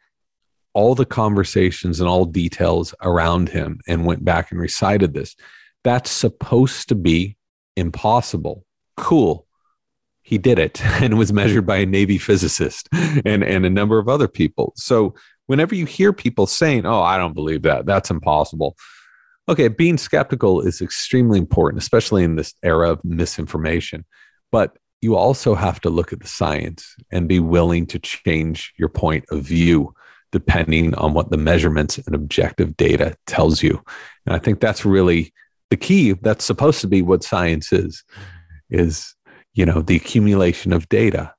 [0.73, 5.35] all the conversations and all details around him and went back and recited this.
[5.83, 7.35] That's supposed to be
[7.75, 8.65] impossible.
[8.95, 9.45] Cool.
[10.21, 12.87] He did it and was measured by a Navy physicist
[13.25, 14.71] and, and a number of other people.
[14.77, 15.13] So,
[15.47, 18.77] whenever you hear people saying, Oh, I don't believe that, that's impossible.
[19.49, 24.05] Okay, being skeptical is extremely important, especially in this era of misinformation.
[24.53, 28.89] But you also have to look at the science and be willing to change your
[28.89, 29.93] point of view
[30.31, 33.83] depending on what the measurements and objective data tells you.
[34.25, 35.33] And I think that's really
[35.69, 36.13] the key.
[36.13, 38.03] That's supposed to be what science is,
[38.69, 39.13] is,
[39.53, 41.33] you know, the accumulation of data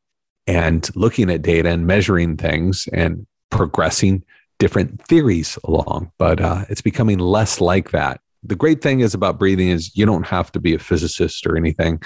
[0.47, 4.25] and looking at data and measuring things and progressing
[4.59, 6.11] different theories along.
[6.19, 8.21] But uh, it's becoming less like that.
[8.43, 11.57] The great thing is about breathing is you don't have to be a physicist or
[11.57, 12.03] anything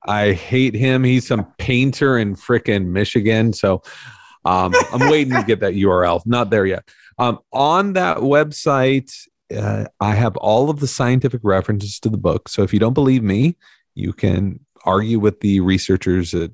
[0.06, 1.04] I hate him.
[1.04, 3.52] He's some painter in frickin' Michigan.
[3.52, 3.82] So
[4.44, 6.22] um, I'm waiting to get that URL.
[6.24, 6.88] Not there yet.
[7.18, 9.12] Um, on that website,
[9.54, 12.48] uh, I have all of the scientific references to the book.
[12.48, 13.56] So if you don't believe me,
[13.94, 16.52] you can argue with the researchers at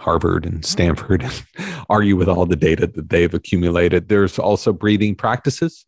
[0.00, 1.30] Harvard and Stanford
[1.90, 4.08] argue with all the data that they've accumulated.
[4.08, 5.84] There's also breathing practices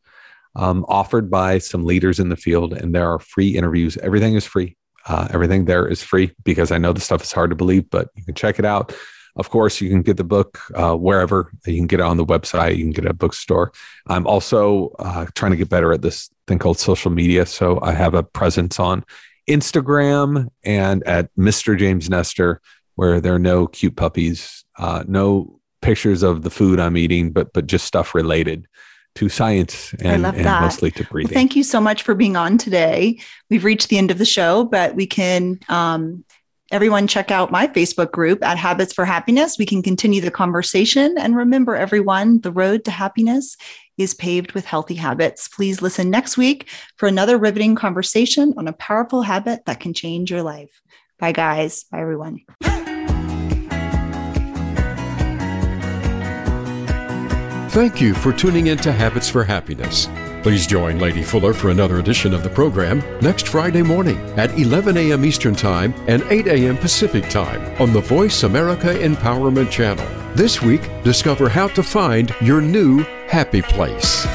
[0.54, 3.96] um, offered by some leaders in the field, and there are free interviews.
[3.98, 4.76] Everything is free.
[5.06, 8.08] Uh, everything there is free because I know the stuff is hard to believe, but
[8.14, 8.94] you can check it out.
[9.34, 11.50] Of course, you can get the book uh, wherever.
[11.66, 12.76] You can get it on the website.
[12.76, 13.72] You can get it at a bookstore.
[14.06, 17.46] I'm also uh, trying to get better at this thing called social media.
[17.46, 19.04] So I have a presence on
[19.48, 21.78] Instagram and at Mr.
[21.78, 22.60] James Nestor
[22.95, 27.53] where there are no cute puppies, uh, no pictures of the food I'm eating, but
[27.53, 28.66] but just stuff related
[29.14, 31.34] to science and, and mostly to breathing.
[31.34, 33.20] Well, thank you so much for being on today.
[33.51, 36.24] We've reached the end of the show, but we can um,
[36.70, 39.59] everyone check out my Facebook group at Habits for Happiness.
[39.59, 41.16] We can continue the conversation.
[41.18, 43.57] And remember, everyone, the road to happiness
[43.99, 45.49] is paved with healthy habits.
[45.49, 50.30] Please listen next week for another riveting conversation on a powerful habit that can change
[50.30, 50.80] your life.
[51.18, 51.84] Bye, guys.
[51.84, 52.40] Bye, everyone.
[57.72, 60.06] Thank you for tuning in to Habits for Happiness.
[60.42, 64.98] Please join Lady Fuller for another edition of the program next Friday morning at 11
[64.98, 65.24] a.m.
[65.24, 66.76] Eastern Time and 8 a.m.
[66.76, 70.06] Pacific Time on the Voice America Empowerment Channel.
[70.34, 74.26] This week, discover how to find your new happy place.